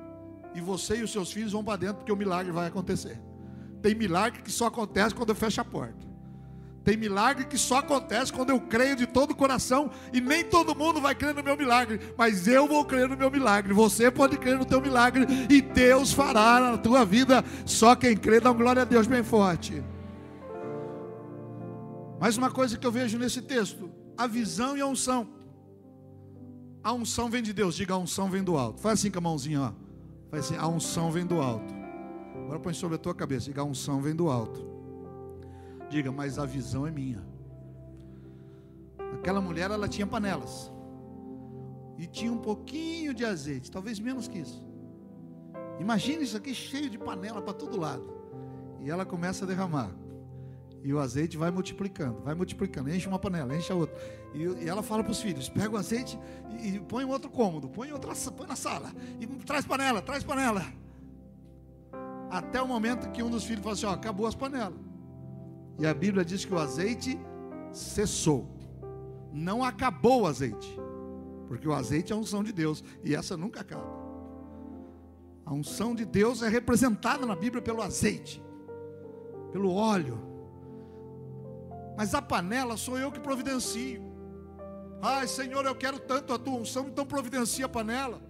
E 0.53 0.61
você 0.61 0.97
e 0.97 1.03
os 1.03 1.11
seus 1.11 1.31
filhos 1.31 1.51
vão 1.51 1.63
para 1.63 1.77
dentro, 1.77 1.97
porque 1.97 2.11
o 2.11 2.15
milagre 2.15 2.51
vai 2.51 2.67
acontecer. 2.67 3.19
Tem 3.81 3.93
milagre 3.93 4.41
que 4.41 4.51
só 4.51 4.67
acontece 4.67 5.13
quando 5.13 5.29
eu 5.29 5.35
fecho 5.35 5.59
a 5.59 5.65
porta. 5.65 6.05
Tem 6.83 6.95
milagre 6.95 7.45
que 7.45 7.57
só 7.57 7.79
acontece 7.79 8.31
quando 8.31 8.51
eu 8.51 8.59
creio 8.59 8.95
de 8.95 9.07
todo 9.07 9.31
o 9.31 9.35
coração. 9.35 9.89
E 10.13 10.21
nem 10.21 10.43
todo 10.43 10.75
mundo 10.75 11.01
vai 11.01 11.15
crer 11.15 11.33
no 11.33 11.43
meu 11.43 11.57
milagre. 11.57 11.99
Mas 12.15 12.47
eu 12.47 12.67
vou 12.67 12.85
crer 12.85 13.09
no 13.09 13.17
meu 13.17 13.31
milagre. 13.31 13.73
Você 13.73 14.11
pode 14.11 14.37
crer 14.37 14.59
no 14.59 14.65
teu 14.65 14.79
milagre. 14.79 15.25
E 15.49 15.61
Deus 15.61 16.13
fará 16.13 16.59
na 16.59 16.77
tua 16.77 17.03
vida. 17.03 17.43
Só 17.65 17.95
quem 17.95 18.15
crê 18.15 18.39
dá 18.39 18.53
glória 18.53 18.83
a 18.83 18.85
Deus 18.85 19.07
bem 19.07 19.23
forte. 19.23 19.83
Mais 22.19 22.37
uma 22.37 22.51
coisa 22.51 22.77
que 22.77 22.85
eu 22.85 22.91
vejo 22.91 23.17
nesse 23.17 23.41
texto: 23.41 23.89
a 24.17 24.27
visão 24.27 24.77
e 24.77 24.81
a 24.81 24.87
unção. 24.87 25.27
A 26.83 26.93
unção 26.93 27.29
vem 27.29 27.41
de 27.41 27.51
Deus, 27.51 27.75
diga 27.75 27.93
a 27.93 27.97
unção 27.97 28.29
vem 28.29 28.43
do 28.43 28.57
alto. 28.57 28.79
Faz 28.81 28.99
assim 28.99 29.09
com 29.09 29.17
a 29.17 29.21
mãozinha, 29.21 29.61
ó. 29.61 29.73
Faz 30.29 30.45
assim, 30.45 30.57
a 30.57 30.67
unção 30.67 31.11
vem 31.11 31.25
do 31.25 31.41
alto. 31.41 31.73
Agora 32.43 32.59
põe 32.59 32.73
sobre 32.73 32.95
a 32.95 32.99
tua 32.99 33.15
cabeça, 33.15 33.45
diga 33.45 33.61
a 33.61 33.63
unção 33.63 34.01
vem 34.01 34.15
do 34.15 34.29
alto. 34.29 34.65
Diga, 35.89 36.11
mas 36.11 36.37
a 36.37 36.45
visão 36.45 36.85
é 36.85 36.91
minha. 36.91 37.25
Aquela 39.13 39.41
mulher, 39.41 39.71
ela 39.71 39.87
tinha 39.87 40.05
panelas. 40.05 40.71
E 41.97 42.05
tinha 42.05 42.31
um 42.31 42.37
pouquinho 42.37 43.13
de 43.13 43.25
azeite, 43.25 43.71
talvez 43.71 43.99
menos 43.99 44.27
que 44.27 44.39
isso. 44.39 44.63
Imagina 45.79 46.23
isso 46.23 46.37
aqui 46.37 46.53
cheio 46.53 46.89
de 46.89 46.97
panela 46.97 47.41
para 47.41 47.53
todo 47.53 47.79
lado. 47.79 48.13
E 48.81 48.89
ela 48.89 49.05
começa 49.05 49.45
a 49.45 49.47
derramar. 49.47 49.89
E 50.85 50.93
o 50.93 50.99
azeite 50.99 51.35
vai 51.35 51.49
multiplicando, 51.49 52.21
vai 52.21 52.35
multiplicando, 52.35 52.93
enche 52.93 53.07
uma 53.07 53.17
panela, 53.17 53.57
enche 53.57 53.71
a 53.71 53.75
outra. 53.75 53.97
E, 54.35 54.43
e 54.43 54.69
ela 54.69 54.83
fala 54.83 55.03
para 55.03 55.11
os 55.11 55.19
filhos: 55.19 55.49
pega 55.49 55.73
o 55.73 55.77
azeite 55.77 56.15
e, 56.59 56.75
e 56.75 56.79
põe 56.79 57.03
em 57.03 57.07
outro 57.07 57.27
cômodo, 57.27 57.67
põe, 57.67 57.91
outra, 57.91 58.13
põe 58.37 58.45
na 58.45 58.55
sala, 58.55 58.93
e 59.19 59.25
traz 59.25 59.65
panela, 59.65 59.99
traz 59.99 60.23
panela. 60.23 60.63
Até 62.29 62.61
o 62.61 62.67
momento 62.67 63.09
que 63.09 63.23
um 63.23 63.31
dos 63.31 63.43
filhos 63.45 63.63
fala 63.63 63.73
assim: 63.73 63.87
ó, 63.87 63.93
acabou 63.93 64.27
as 64.27 64.35
panelas. 64.35 64.77
E 65.79 65.87
a 65.87 65.93
Bíblia 65.93 66.23
diz 66.23 66.45
que 66.45 66.53
o 66.53 66.59
azeite 66.59 67.19
cessou. 67.73 68.47
Não 69.33 69.63
acabou 69.63 70.21
o 70.21 70.27
azeite. 70.27 70.79
Porque 71.47 71.67
o 71.67 71.73
azeite 71.73 72.13
é 72.13 72.15
a 72.15 72.19
unção 72.19 72.43
de 72.43 72.53
Deus. 72.53 72.83
E 73.03 73.15
essa 73.15 73.35
nunca 73.35 73.61
acaba. 73.61 73.89
A 75.43 75.51
unção 75.51 75.95
de 75.95 76.05
Deus 76.05 76.43
é 76.43 76.47
representada 76.47 77.25
na 77.25 77.35
Bíblia 77.35 77.59
pelo 77.59 77.81
azeite, 77.81 78.39
pelo 79.51 79.73
óleo 79.73 80.34
mas 81.97 82.13
a 82.13 82.21
panela 82.21 82.77
sou 82.77 82.97
eu 82.97 83.11
que 83.11 83.19
providencio. 83.19 84.01
Ai, 85.01 85.27
Senhor, 85.27 85.65
eu 85.65 85.75
quero 85.75 85.99
tanto 85.99 86.33
a 86.33 86.39
tua 86.39 86.55
unção, 86.55 86.87
então 86.87 87.05
providencia 87.05 87.65
a 87.65 87.69
panela. 87.69 88.21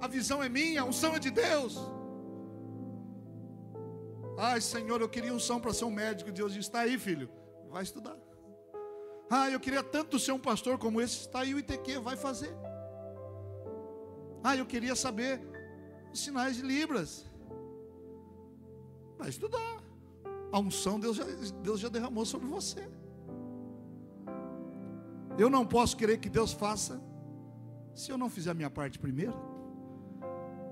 A 0.00 0.06
visão 0.06 0.42
é 0.42 0.48
minha, 0.48 0.82
a 0.82 0.84
unção 0.84 1.14
é 1.14 1.18
de 1.18 1.30
Deus. 1.30 1.78
Ai, 4.38 4.60
Senhor, 4.60 5.00
eu 5.00 5.08
queria 5.08 5.32
unção 5.32 5.60
para 5.60 5.72
ser 5.72 5.84
um 5.84 5.90
médico. 5.90 6.30
Deus 6.32 6.52
disse: 6.52 6.68
está 6.68 6.80
aí, 6.80 6.98
filho, 6.98 7.30
vai 7.70 7.82
estudar. 7.82 8.16
Ai, 9.30 9.54
eu 9.54 9.60
queria 9.60 9.82
tanto 9.82 10.18
ser 10.18 10.32
um 10.32 10.38
pastor 10.38 10.78
como 10.78 11.00
esse. 11.00 11.20
Está 11.20 11.40
aí 11.40 11.54
o 11.54 11.58
ITQ, 11.58 11.98
vai 11.98 12.16
fazer. 12.16 12.54
Ai, 14.42 14.60
eu 14.60 14.66
queria 14.66 14.94
saber 14.94 15.40
os 16.12 16.20
sinais 16.20 16.56
de 16.56 16.62
Libras. 16.62 17.26
Vai 19.18 19.28
estudar 19.30 19.73
a 20.54 20.58
unção 20.60 21.00
Deus 21.00 21.16
já, 21.16 21.24
Deus 21.64 21.80
já 21.80 21.88
derramou 21.88 22.24
sobre 22.24 22.46
você. 22.46 22.88
Eu 25.36 25.50
não 25.50 25.66
posso 25.66 25.96
querer 25.96 26.18
que 26.18 26.30
Deus 26.30 26.52
faça 26.52 27.02
se 27.92 28.12
eu 28.12 28.16
não 28.16 28.30
fizer 28.30 28.52
a 28.52 28.54
minha 28.54 28.70
parte 28.70 28.96
primeiro. 28.96 29.34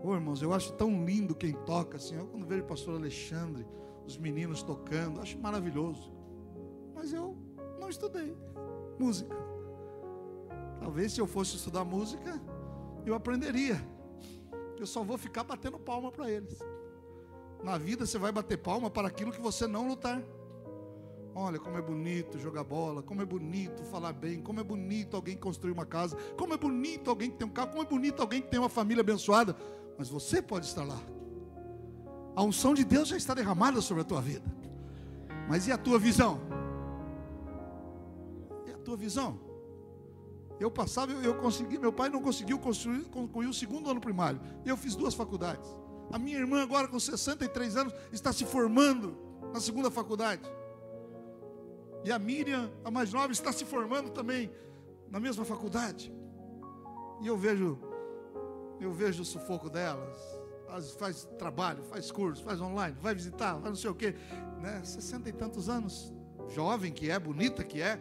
Oh, 0.05 0.15
irmãos, 0.15 0.41
eu 0.41 0.53
acho 0.53 0.73
tão 0.75 1.05
lindo 1.05 1.35
quem 1.35 1.53
toca 1.65 1.97
assim. 1.97 2.15
Eu 2.15 2.29
quando 2.29 2.47
vejo 2.47 2.63
o 2.63 2.67
pastor 2.67 2.95
Alexandre, 2.95 3.67
os 4.07 4.17
meninos 4.17 4.63
tocando, 4.63 5.21
acho 5.21 5.37
maravilhoso. 5.39 6.13
Mas 6.95 7.13
eu 7.13 7.37
não 7.81 7.89
estudei 7.89 8.37
música. 9.01 9.35
Talvez 10.79 11.13
se 11.13 11.21
eu 11.21 11.27
fosse 11.27 11.57
estudar 11.57 11.85
música, 11.85 12.41
eu 13.05 13.17
aprenderia. 13.17 13.85
Eu 14.79 14.87
só 14.87 15.03
vou 15.03 15.19
ficar 15.19 15.43
batendo 15.43 15.77
palma 15.77 16.13
para 16.13 16.31
eles. 16.31 16.57
Na 17.63 17.79
vida 17.79 18.05
você 18.05 18.19
vai 18.19 18.33
bater 18.33 18.59
palma 18.59 18.91
para 18.91 19.09
aquilo 19.09 19.33
que 19.33 19.41
você 19.41 19.67
não 19.67 19.87
lutar. 19.87 20.23
Olha 21.35 21.59
como 21.59 21.79
é 21.79 21.83
bonito 21.83 22.39
jogar 22.39 22.63
bola, 22.63 23.03
como 23.03 23.23
é 23.23 23.25
bonito 23.25 23.85
falar 23.85 24.13
bem, 24.13 24.43
como 24.43 24.61
é 24.61 24.65
bonito 24.65 25.17
alguém 25.17 25.37
construir 25.37 25.73
uma 25.73 25.87
casa, 25.87 26.17
como 26.37 26.53
é 26.53 26.59
bonito 26.59 27.09
alguém 27.09 27.31
que 27.31 27.37
tem 27.37 27.47
um 27.47 27.51
carro, 27.51 27.71
como 27.71 27.83
é 27.83 27.87
bonito 27.87 28.21
alguém 28.21 28.43
que 28.43 28.49
tem 28.49 28.61
uma 28.61 28.69
família 28.69 29.01
abençoada. 29.01 29.57
Mas 29.97 30.11
você 30.11 30.43
pode 30.43 30.67
estar 30.67 30.85
lá. 30.85 31.01
A 32.37 32.43
unção 32.43 32.75
de 32.75 32.85
Deus 32.85 33.09
já 33.09 33.17
está 33.17 33.33
derramada 33.33 33.81
sobre 33.81 34.03
a 34.03 34.05
tua 34.05 34.21
vida. 34.21 34.45
Mas 35.49 35.67
e 35.67 35.73
a 35.73 35.79
tua 35.79 35.99
visão? 35.99 36.41
E 38.67 38.73
a 38.73 38.79
tua 38.79 38.97
visão? 38.97 39.39
Eu 40.61 40.71
passava, 40.71 41.13
eu, 41.13 41.23
eu 41.23 41.35
consegui, 41.37 41.79
meu 41.79 41.93
pai 41.93 42.09
não 42.09 42.21
conseguiu 42.21 42.59
construir, 42.59 43.05
concluir 43.05 43.47
o 43.47 43.55
segundo 43.55 43.91
ano 43.91 44.01
primário. 44.01 44.41
Eu 44.65 44.77
fiz 44.77 44.95
duas 44.95 45.15
faculdades. 45.15 45.69
A 46.13 46.19
minha 46.19 46.39
irmã, 46.39 46.63
agora 46.63 46.87
com 46.87 47.01
63 47.01 47.77
anos, 47.77 47.95
está 48.13 48.33
se 48.35 48.45
formando 48.45 49.17
na 49.53 49.61
segunda 49.61 49.91
faculdade. 49.91 50.43
E 52.05 52.13
a 52.13 52.19
Miriam, 52.19 52.71
a 52.85 52.91
mais 52.91 53.13
nova, 53.13 53.33
está 53.33 53.51
se 53.51 53.65
formando 53.65 54.11
também 54.11 54.53
na 55.11 55.19
mesma 55.19 55.45
faculdade. 55.45 56.13
E 57.23 57.27
eu 57.27 57.37
vejo, 57.37 57.79
eu 58.79 58.93
vejo 58.93 59.23
o 59.23 59.25
sufoco 59.25 59.71
delas. 59.71 60.19
Elas 60.69 60.91
faz 60.93 61.25
trabalho, 61.39 61.83
faz 61.85 62.11
curso, 62.11 62.43
faz 62.43 62.61
online, 62.61 62.97
vai 63.01 63.15
visitar, 63.15 63.55
vai 63.55 63.71
não 63.71 63.77
sei 63.77 63.91
o 63.91 63.95
quê. 63.95 64.15
Né? 64.61 64.83
60 64.85 65.29
e 65.29 65.33
tantos 65.33 65.69
anos, 65.69 66.13
jovem 66.55 66.93
que 66.93 67.11
é, 67.11 67.19
bonita 67.19 67.65
que 67.65 67.81
é. 67.81 67.99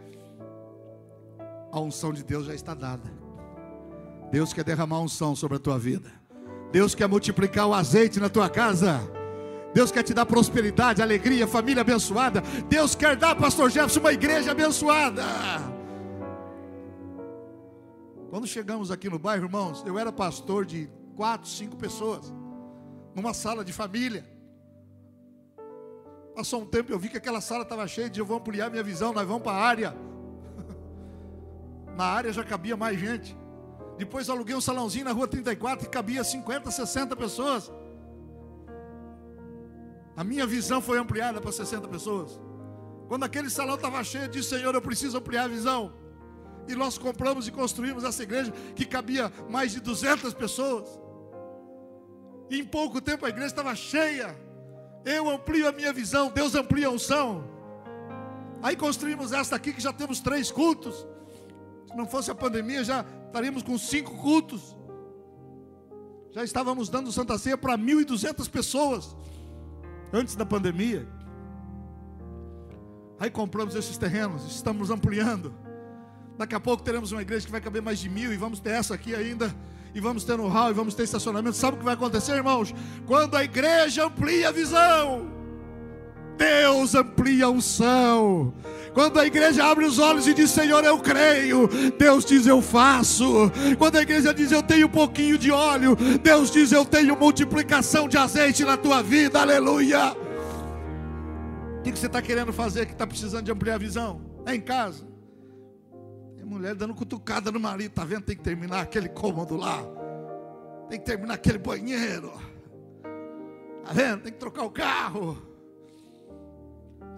A 1.71 1.80
unção 1.80 2.12
de 2.12 2.24
Deus 2.24 2.45
já 2.45 2.54
está 2.54 2.74
dada. 2.74 3.10
Deus 4.32 4.52
quer 4.54 4.63
derramar 4.63 5.00
unção 5.00 5.36
sobre 5.36 5.58
a 5.58 5.60
tua 5.60 5.78
vida. 5.80 6.20
Deus 6.71 6.95
quer 6.95 7.07
multiplicar 7.07 7.67
o 7.67 7.73
azeite 7.73 8.19
na 8.19 8.29
tua 8.29 8.49
casa. 8.49 9.01
Deus 9.73 9.91
quer 9.91 10.03
te 10.03 10.13
dar 10.13 10.25
prosperidade, 10.25 11.01
alegria, 11.01 11.47
família 11.47 11.81
abençoada. 11.81 12.41
Deus 12.67 12.95
quer 12.95 13.15
dar, 13.15 13.36
pastor 13.36 13.69
Jefferson, 13.69 13.99
uma 13.99 14.13
igreja 14.13 14.51
abençoada. 14.51 15.23
Quando 18.29 18.47
chegamos 18.47 18.91
aqui 18.91 19.10
no 19.10 19.19
bairro, 19.19 19.45
irmãos, 19.45 19.84
eu 19.86 19.99
era 19.99 20.12
pastor 20.12 20.65
de 20.65 20.89
quatro, 21.15 21.49
cinco 21.49 21.75
pessoas, 21.75 22.34
numa 23.13 23.34
sala 23.34 23.63
de 23.63 23.73
família. 23.73 24.25
Passou 26.34 26.62
um 26.62 26.65
tempo, 26.65 26.91
eu 26.91 26.99
vi 26.99 27.10
que 27.10 27.17
aquela 27.17 27.41
sala 27.41 27.63
estava 27.63 27.86
cheia 27.88 28.10
de 28.10 28.19
eu 28.19 28.25
vou 28.25 28.38
ampliar 28.38 28.69
minha 28.69 28.84
visão, 28.84 29.12
nós 29.13 29.27
vamos 29.27 29.43
para 29.43 29.51
a 29.51 29.62
área. 29.62 29.95
Na 31.95 32.05
área 32.05 32.31
já 32.31 32.43
cabia 32.43 32.77
mais 32.77 32.97
gente. 32.97 33.38
Depois 34.01 34.31
aluguei 34.31 34.55
um 34.55 34.61
salãozinho 34.61 35.05
na 35.05 35.11
rua 35.11 35.27
34 35.27 35.85
que 35.85 35.91
cabia 35.91 36.23
50, 36.23 36.71
60 36.71 37.15
pessoas. 37.15 37.71
A 40.17 40.23
minha 40.23 40.47
visão 40.47 40.81
foi 40.81 40.97
ampliada 40.97 41.39
para 41.39 41.51
60 41.51 41.87
pessoas. 41.87 42.41
Quando 43.07 43.25
aquele 43.25 43.47
salão 43.47 43.75
estava 43.75 44.03
cheio, 44.03 44.23
eu 44.23 44.27
disse: 44.27 44.49
Senhor, 44.49 44.73
eu 44.73 44.81
preciso 44.81 45.19
ampliar 45.19 45.43
a 45.43 45.47
visão. 45.47 45.93
E 46.67 46.73
nós 46.73 46.97
compramos 46.97 47.47
e 47.47 47.51
construímos 47.51 48.03
essa 48.03 48.23
igreja 48.23 48.51
que 48.75 48.85
cabia 48.85 49.31
mais 49.47 49.71
de 49.71 49.79
200 49.79 50.33
pessoas. 50.33 50.89
E 52.49 52.59
em 52.59 52.65
pouco 52.65 52.99
tempo 52.99 53.27
a 53.27 53.29
igreja 53.29 53.49
estava 53.49 53.75
cheia. 53.75 54.35
Eu 55.05 55.29
amplio 55.29 55.69
a 55.69 55.71
minha 55.71 55.93
visão, 55.93 56.31
Deus 56.31 56.55
amplia 56.55 56.87
a 56.87 56.89
unção. 56.89 57.47
Aí 58.63 58.75
construímos 58.75 59.31
esta 59.31 59.55
aqui 59.55 59.71
que 59.71 59.81
já 59.81 59.93
temos 59.93 60.19
três 60.19 60.51
cultos. 60.51 61.05
Se 61.85 61.95
não 61.95 62.07
fosse 62.07 62.31
a 62.31 62.35
pandemia, 62.35 62.83
já 62.83 63.05
estaríamos 63.32 63.63
com 63.63 63.78
cinco 63.78 64.17
cultos. 64.17 64.76
Já 66.32 66.44
estávamos 66.44 66.89
dando 66.89 67.12
Santa 67.13 67.38
Ceia 67.38 67.58
para 67.58 67.78
1.200 67.78 68.50
pessoas 68.50 69.15
antes 70.12 70.36
da 70.36 70.46
pandemia. 70.46 71.08
Aí 73.17 73.30
compramos 73.30 73.74
esses 73.76 73.98
terrenos, 73.98 74.46
estamos 74.46 74.89
ampliando. 74.89 75.54
Daqui 76.38 76.56
a 76.56 76.60
pouco 76.60 76.84
teremos 76.84 77.12
uma 77.13 77.22
igreja 77.22 77.46
que 77.46 77.52
vai 77.52 77.62
caber 77.62 77.82
mais 77.82 78.00
de 78.00 78.10
mil 78.10 78.34
e 78.34 78.38
vamos 78.38 78.60
ter 78.60 78.72
essa 78.72 78.96
aqui 78.96 79.15
ainda. 79.15 79.56
E 79.94 80.02
vamos 80.02 80.24
ter 80.24 80.38
no 80.38 80.48
hall 80.48 80.72
e 80.72 80.74
vamos 80.74 80.94
ter 80.94 81.04
estacionamento. 81.04 81.56
Sabe 81.56 81.76
o 81.76 81.80
que 81.80 81.86
vai 81.86 81.94
acontecer, 81.94 82.34
irmãos? 82.34 82.74
Quando 83.06 83.36
a 83.36 83.44
igreja 83.44 84.06
amplia 84.06 84.50
a 84.50 84.52
visão, 84.52 85.28
Deus 86.41 86.95
amplia 86.95 87.45
a 87.45 87.49
unção. 87.51 88.51
Quando 88.95 89.19
a 89.19 89.27
igreja 89.27 89.63
abre 89.63 89.86
os 89.86 89.99
olhos 89.99 90.25
e 90.25 90.34
diz, 90.34 90.49
Senhor, 90.49 90.84
eu 90.84 90.97
creio, 90.97 91.69
Deus 91.99 92.25
diz, 92.25 92.47
eu 92.47 92.63
faço. 92.63 93.51
Quando 93.77 93.97
a 93.97 94.01
igreja 94.01 94.34
diz, 94.34 94.51
eu 94.51 94.63
tenho 94.63 94.88
um 94.88 94.89
pouquinho 94.89 95.38
de 95.38 95.51
óleo, 95.51 95.95
Deus 96.23 96.49
diz, 96.49 96.71
eu 96.71 96.84
tenho 96.84 97.15
multiplicação 97.15 98.08
de 98.08 98.17
azeite 98.17 98.65
na 98.65 98.75
tua 98.75 99.04
vida, 99.04 99.39
aleluia. 99.39 100.13
O 101.77 101.84
que 101.84 101.91
você 101.91 102.08
está 102.08 102.21
querendo 102.23 102.51
fazer 102.51 102.88
que 102.88 102.93
está 102.93 103.06
precisando 103.06 103.45
de 103.45 103.51
ampliar 103.51 103.75
a 103.75 103.77
visão? 103.77 104.21
É 104.43 104.56
em 104.56 104.62
casa. 104.62 105.08
Tem 106.36 106.43
mulher 106.43 106.73
dando 106.73 106.95
cutucada 106.95 107.51
no 107.51 107.60
marido, 107.60 107.91
tá 107.91 108.04
vendo? 108.04 108.23
Tem 108.23 108.36
que 108.36 108.43
terminar 108.43 108.82
aquele 108.82 109.10
cômodo 109.10 109.56
lá. 109.56 109.84
Tem 110.89 110.97
que 110.97 111.06
terminar 111.06 111.36
aquele 111.36 111.60
banheiro. 111.60 112.34
Tá 113.86 113.93
vendo? 113.93 114.23
Tem 114.23 114.34
que 114.34 114.39
trocar 114.39 114.63
o 114.63 114.71
carro. 114.71 115.50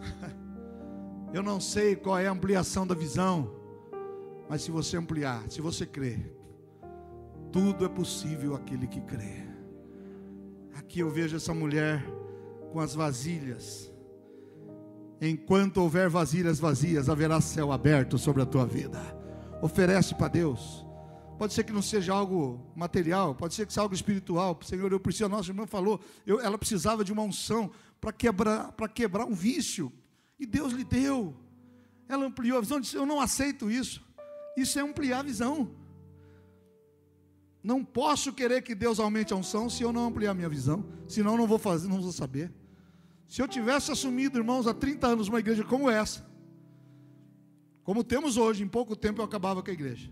Eu 1.34 1.42
não 1.42 1.60
sei 1.60 1.96
qual 1.96 2.20
é 2.20 2.28
a 2.28 2.32
ampliação 2.32 2.86
da 2.86 2.94
visão, 2.94 3.52
mas 4.48 4.62
se 4.62 4.70
você 4.70 4.98
ampliar, 4.98 5.50
se 5.50 5.62
você 5.62 5.84
crer, 5.84 6.32
tudo 7.52 7.86
é 7.86 7.90
possível 7.90 8.56
aquele 8.56 8.86
que 8.86 9.02
crê. 9.02 9.44
Aqui 10.76 11.00
eu 11.00 11.10
vejo 11.10 11.36
essa 11.36 11.54
mulher 11.54 12.06
com 12.72 12.80
as 12.80 12.94
vasilhas. 12.94 13.92
Enquanto 15.22 15.78
houver 15.78 16.10
vasilhas 16.10 16.60
vazias, 16.60 17.10
haverá 17.10 17.40
céu 17.42 17.72
aberto 17.72 18.18
sobre 18.18 18.42
a 18.42 18.46
tua 18.46 18.66
vida. 18.66 19.00
Oferece 19.62 20.14
para 20.14 20.28
Deus. 20.28 20.86
Pode 21.38 21.54
ser 21.54 21.64
que 21.64 21.74
não 21.74 21.82
seja 21.82 22.14
algo 22.14 22.60
material, 22.76 23.34
pode 23.34 23.54
ser 23.54 23.66
que 23.66 23.74
seja 23.74 23.82
algo 23.82 23.96
espiritual. 23.96 24.58
Senhor, 24.64 24.92
eu 24.92 25.00
preciso, 25.00 25.26
a 25.26 25.30
nossa 25.30 25.50
irmã 25.50 25.66
falou, 25.66 26.00
eu, 26.26 26.40
ela 26.40 26.58
precisava 26.58 27.04
de 27.04 27.12
uma 27.12 27.24
unção 27.24 27.72
para 28.04 28.12
quebrar, 28.12 28.74
quebrar 28.94 29.26
um 29.26 29.34
vício. 29.34 29.90
E 30.38 30.46
Deus 30.46 30.74
lhe 30.74 30.84
deu. 30.84 31.34
Ela 32.10 32.26
ampliou 32.26 32.58
a 32.58 32.62
visão, 32.62 32.82
disse: 32.82 32.98
Eu 32.98 33.06
não 33.06 33.22
aceito 33.22 33.72
isso. 33.72 34.06
Isso 34.58 34.78
é 34.78 34.82
ampliar 34.82 35.20
a 35.20 35.24
visão. 35.24 35.72
Não 37.64 37.82
posso 37.82 38.34
querer 38.34 38.62
que 38.62 38.76
Deus 38.76 39.00
aumente 39.00 39.32
a 39.32 39.38
unção 39.38 39.70
se 39.70 39.84
eu 39.84 39.94
não 39.94 40.08
ampliar 40.08 40.32
a 40.32 40.34
minha 40.34 40.50
visão. 40.50 40.86
Senão 41.08 41.38
não 41.38 41.48
vou 41.48 41.58
fazer, 41.58 41.88
não 41.88 42.02
vou 42.02 42.12
saber. 42.12 42.52
Se 43.26 43.42
eu 43.42 43.48
tivesse 43.48 43.90
assumido, 43.90 44.38
irmãos, 44.38 44.68
há 44.68 44.74
30 44.74 45.08
anos 45.08 45.30
uma 45.30 45.40
igreja 45.40 45.64
como 45.64 45.90
essa, 45.90 46.30
como 47.86 48.04
temos 48.04 48.36
hoje, 48.36 48.64
em 48.64 48.68
pouco 48.68 48.98
tempo 48.98 49.22
eu 49.22 49.26
acabava 49.26 49.64
com 49.64 49.70
a 49.70 49.74
igreja. 49.74 50.12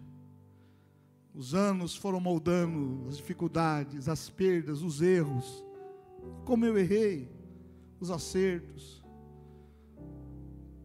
Os 1.36 1.54
anos 1.54 1.93
foram 1.93 2.21
moldando 2.21 3.06
as 3.10 3.17
dificuldades, 3.17 4.08
as 4.08 4.30
perdas, 4.30 4.82
os 4.82 5.01
erros. 5.01 5.63
Como 6.45 6.65
eu 6.65 6.77
errei, 6.77 7.30
os 8.02 8.10
acertos. 8.10 9.02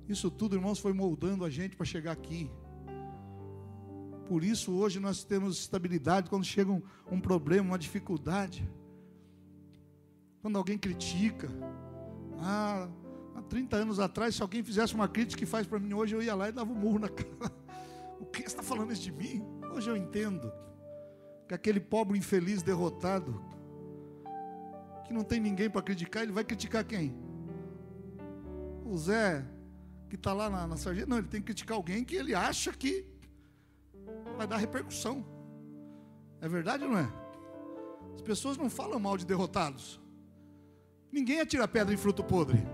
Isso 0.07 0.31
tudo, 0.31 0.55
irmãos, 0.55 0.79
foi 0.79 0.93
moldando 0.93 1.45
a 1.45 1.51
gente 1.51 1.75
para 1.75 1.87
chegar 1.87 2.13
aqui. 2.13 2.51
Por 4.29 4.45
isso, 4.45 4.73
hoje 4.73 5.01
nós 5.01 5.25
temos 5.25 5.59
estabilidade 5.59 6.29
quando 6.29 6.45
chega 6.45 6.71
um, 6.71 6.83
um 7.11 7.21
problema, 7.21 7.69
uma 7.69 7.79
dificuldade. 7.79 8.69
Quando 10.43 10.59
alguém 10.59 10.77
critica. 10.77 11.49
Ah, 12.39 12.89
há 13.35 13.43
30 13.43 13.77
anos 13.77 13.99
atrás, 13.99 14.35
se 14.35 14.43
alguém 14.43 14.63
fizesse 14.63 14.95
uma 14.95 15.09
crítica 15.09 15.39
que 15.39 15.47
faz 15.47 15.67
para 15.67 15.79
mim 15.79 15.95
hoje, 15.95 16.15
eu 16.15 16.23
ia 16.23 16.35
lá 16.35 16.49
e 16.51 16.53
dava 16.53 16.71
um 16.71 16.77
murro 16.77 16.99
na 16.99 17.09
cara. 17.09 17.53
O 18.21 18.27
que 18.27 18.43
está 18.43 18.63
falando 18.63 18.93
isso 18.93 19.03
de 19.03 19.13
mim? 19.13 19.43
Hoje 19.75 19.89
eu 19.89 19.97
entendo 19.97 20.53
que 21.49 21.55
aquele 21.55 21.81
pobre 21.81 22.19
infeliz 22.19 22.63
derrotado, 22.63 23.43
que 25.07 25.15
não 25.15 25.25
tem 25.25 25.41
ninguém 25.41 25.71
para 25.71 25.83
criticar, 25.83 26.23
ele 26.23 26.33
vai 26.33 26.45
criticar 26.45 26.85
quem? 26.85 27.15
O 28.85 28.97
Zé 28.97 29.45
que 30.09 30.17
está 30.17 30.33
lá 30.33 30.49
na, 30.49 30.67
na 30.67 30.77
sarjeta. 30.77 31.07
Não, 31.07 31.19
ele 31.19 31.29
tem 31.29 31.41
que 31.41 31.47
criticar 31.47 31.77
alguém 31.77 32.05
que 32.05 32.17
ele 32.17 32.35
acha 32.35 32.73
que 32.73 33.07
vai 34.37 34.47
dar 34.47 34.57
repercussão. 34.57 35.25
É 36.41 36.49
verdade 36.49 36.85
ou 36.85 36.91
não 36.91 36.99
é? 36.99 37.09
As 38.15 38.23
pessoas 38.23 38.57
não 38.57 38.71
falam 38.71 38.99
mal 38.99 39.17
de 39.17 39.27
derrotados. 39.27 40.01
Ninguém 41.11 41.41
atira 41.41 41.67
pedra 41.67 41.95
em 41.95 41.97
fruto 41.97 42.23
podre. 42.23 42.67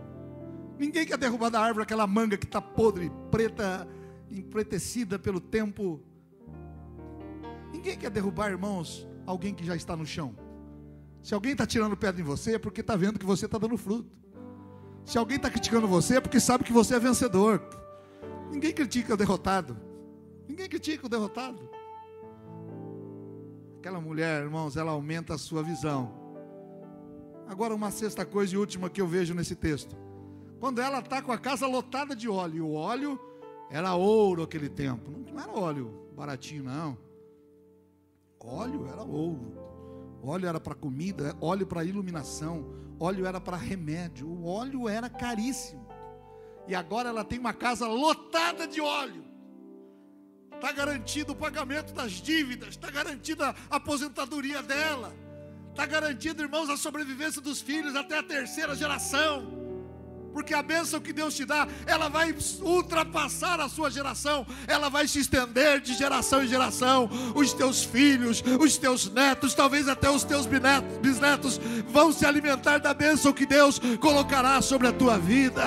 Ninguém 0.79 1.07
quer 1.07 1.17
derrubar 1.17 1.51
da 1.51 1.61
árvore 1.61 1.85
aquela 1.85 2.07
manga 2.07 2.37
que 2.37 2.47
está 2.47 2.61
podre, 2.61 3.11
preta, 3.31 3.87
empretecida 4.31 5.19
pelo 5.19 5.41
tempo. 5.41 6.03
Ninguém 7.73 7.97
quer 7.97 8.11
derrubar, 8.11 8.51
irmãos, 8.51 9.07
alguém 9.27 9.55
que 9.55 9.65
já 9.65 9.77
está 9.77 9.97
no 9.97 10.05
chão. 10.05 10.35
Se 11.23 11.35
alguém 11.35 11.53
está 11.53 11.67
tirando 11.67 11.97
pedra 11.97 12.21
em 12.21 12.25
você, 12.25 12.57
é 12.57 12.59
porque 12.59 12.81
está 12.81 12.97
vendo 12.97 13.19
que 13.19 13.25
você 13.25 13.47
está 13.47 13.59
dando 13.59 13.77
fruto. 13.77 14.11
Se 15.05 15.19
alguém 15.19 15.37
está 15.37 15.49
criticando 15.49 15.87
você, 15.87 16.17
é 16.17 16.21
porque 16.21 16.41
sabe 16.41 16.65
que 16.65 16.73
você 16.73 16.97
é 16.97 16.99
vencedor. 16.99 17.63
Ninguém 18.51 18.73
critica 18.73 19.15
o 19.15 19.17
derrotado. 19.17 19.77
Ninguém 20.49 20.69
critica 20.69 21.07
o 21.07 21.09
derrotado. 21.09 21.71
Aquela 23.79 24.01
mulher, 24.01 24.43
irmãos, 24.43 24.77
ela 24.77 24.93
aumenta 24.93 25.35
a 25.35 25.39
sua 25.39 25.63
visão. 25.63 26.13
Agora, 27.49 27.75
uma 27.75 27.91
sexta 27.91 28.25
coisa 28.25 28.55
e 28.55 28.59
última 28.59 28.91
que 28.91 29.01
eu 29.01 29.07
vejo 29.07 29.35
nesse 29.35 29.55
texto. 29.55 29.97
Quando 30.59 30.81
ela 30.81 31.01
está 31.01 31.21
com 31.21 31.33
a 31.33 31.39
casa 31.39 31.67
lotada 31.67 32.15
de 32.15 32.29
óleo, 32.29 32.57
e 32.57 32.61
o 32.61 32.73
óleo 32.73 33.19
era 33.71 33.95
ouro 33.95 34.43
aquele 34.43 34.69
tempo, 34.69 35.11
não 35.11 35.41
era 35.41 35.53
óleo 35.53 36.09
baratinho, 36.17 36.65
não. 36.65 36.97
Óleo 38.39 38.87
era 38.87 39.03
ouro. 39.03 39.62
Óleo 40.23 40.49
era 40.49 40.61
para 40.61 40.75
comida, 40.75 41.37
óleo 41.41 41.67
para 41.67 41.85
iluminação, 41.85 42.65
óleo 43.01 43.27
era 43.27 43.41
para 43.41 43.57
remédio, 43.57 44.29
o 44.29 44.47
óleo 44.47 44.89
era 44.89 45.11
caríssimo. 45.11 45.87
E 46.69 46.75
agora 46.77 47.09
ela 47.09 47.25
tem 47.25 47.41
uma 47.41 47.53
casa 47.53 47.89
lotada 47.89 48.69
de 48.69 48.81
óleo. 48.81 49.25
Está 50.55 50.71
garantido 50.71 51.33
o 51.33 51.37
pagamento 51.37 51.93
das 51.93 52.13
dívidas, 52.13 52.71
está 52.71 52.89
garantida 52.89 53.53
a 53.69 53.77
aposentadoria 53.77 54.63
dela, 54.63 55.13
está 55.71 55.85
garantido, 55.87 56.41
irmãos, 56.41 56.71
a 56.71 56.77
sobrevivência 56.77 57.43
dos 57.43 57.61
filhos 57.61 57.97
até 57.97 58.19
a 58.19 58.23
terceira 58.23 58.77
geração. 58.77 59.62
Porque 60.33 60.55
a 60.55 60.63
bênção 60.63 61.01
que 61.01 61.13
Deus 61.13 61.35
te 61.35 61.45
dá, 61.45 61.69
ela 61.87 62.09
vai 62.09 62.35
ultrapassar 62.63 63.61
a 63.61 63.69
sua 63.69 63.91
geração, 63.91 64.47
ela 64.67 64.89
vai 64.89 65.07
se 65.07 65.19
estender 65.19 65.81
de 65.81 65.95
geração 65.95 66.43
em 66.43 66.49
geração. 66.49 67.09
Os 67.35 67.53
teus 67.53 67.85
filhos, 67.85 68.43
os 68.61 68.79
teus 68.79 69.11
netos, 69.11 69.55
talvez 69.55 69.89
até 69.89 70.11
os 70.11 70.25
teus 70.25 70.47
bisnetos, 70.47 71.61
vão 71.89 72.13
se 72.13 72.25
alimentar 72.25 72.79
da 72.79 72.95
bênção 72.95 73.33
que 73.33 73.45
Deus 73.45 73.79
colocará 74.01 74.61
sobre 74.63 74.89
a 74.89 74.93
tua 74.93 75.19
vida. 75.19 75.65